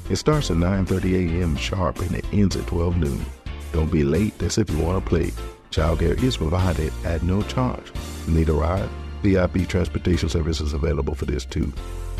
It 0.10 0.16
starts 0.16 0.52
at 0.52 0.58
9.30 0.58 1.40
a.m. 1.40 1.56
sharp 1.56 2.00
and 2.00 2.16
it 2.16 2.26
ends 2.32 2.56
at 2.56 2.68
12 2.68 2.98
noon. 2.98 3.26
Don't 3.74 3.92
be 3.92 4.04
late, 4.04 4.38
that's 4.38 4.58
if 4.58 4.70
you 4.70 4.80
want 4.80 5.04
to 5.04 5.10
play. 5.10 5.32
Childcare 5.72 6.22
is 6.22 6.38
provided 6.38 6.92
at 7.06 7.24
no 7.24 7.42
charge. 7.44 7.92
Need 8.28 8.50
a 8.50 8.54
ride? 8.54 8.90
VIP 9.24 9.68
transportation 9.68 10.30
service 10.30 10.60
is 10.60 10.74
available 10.74 11.16
for 11.16 11.26
this 11.26 11.46
too. 11.46 11.72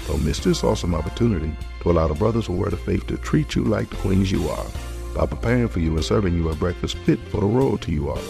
Don't 0.08 0.26
miss 0.26 0.40
this 0.40 0.64
awesome 0.64 0.96
opportunity 0.96 1.52
to 1.82 1.92
allow 1.92 2.08
the 2.08 2.14
Brothers 2.14 2.50
of 2.50 2.56
Word 2.56 2.74
of 2.74 2.82
Faith 2.82 3.08
to 3.08 3.18
treat 3.18 3.56
you 3.56 3.64
like 3.64 3.90
the 3.90 3.96
queens 3.98 4.32
you 4.32 4.48
are 4.50 4.66
by 5.16 5.26
preparing 5.26 5.68
for 5.68 5.80
you 5.80 5.96
and 5.96 6.04
serving 6.04 6.36
you 6.36 6.50
a 6.50 6.56
breakfast 6.56 6.98
fit 7.00 7.20
for 7.30 7.42
the 7.42 7.46
royalty 7.46 7.92
you 7.92 8.10
are. 8.10 8.22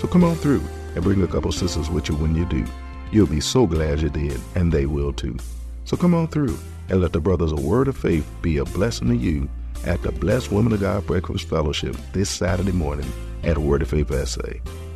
So 0.00 0.06
come 0.06 0.24
on 0.24 0.36
through 0.36 0.62
and 0.94 1.02
bring 1.02 1.22
a 1.22 1.26
couple 1.26 1.50
sisters 1.52 1.90
with 1.90 2.08
you 2.08 2.16
when 2.16 2.34
you 2.34 2.44
do. 2.46 2.64
You'll 3.10 3.26
be 3.26 3.40
so 3.40 3.66
glad 3.66 4.00
you 4.00 4.10
did, 4.10 4.40
and 4.54 4.72
they 4.72 4.86
will 4.86 5.12
too. 5.12 5.36
So 5.84 5.96
come 5.96 6.14
on 6.14 6.28
through 6.28 6.58
and 6.88 7.00
let 7.00 7.12
the 7.12 7.20
Brothers 7.20 7.52
of 7.52 7.64
Word 7.64 7.88
of 7.88 7.96
Faith 7.96 8.30
be 8.42 8.58
a 8.58 8.64
blessing 8.64 9.08
to 9.08 9.16
you 9.16 9.48
at 9.84 10.02
the 10.02 10.12
Blessed 10.12 10.50
Women 10.50 10.72
of 10.72 10.80
God 10.80 11.06
Breakfast 11.06 11.48
Fellowship 11.48 11.96
this 12.12 12.30
Saturday 12.30 12.72
morning 12.72 13.10
at 13.42 13.58
Word 13.58 13.82
of 13.82 13.90
Faith 13.90 14.12
SA. 14.28 14.42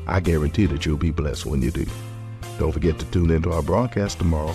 I 0.06 0.20
guarantee 0.20 0.66
that 0.66 0.86
you'll 0.86 0.96
be 0.96 1.10
blessed 1.10 1.46
when 1.46 1.62
you 1.62 1.70
do. 1.70 1.86
Don't 2.58 2.72
forget 2.72 2.98
to 2.98 3.06
tune 3.06 3.30
into 3.30 3.52
our 3.52 3.62
broadcast 3.62 4.18
tomorrow 4.18 4.54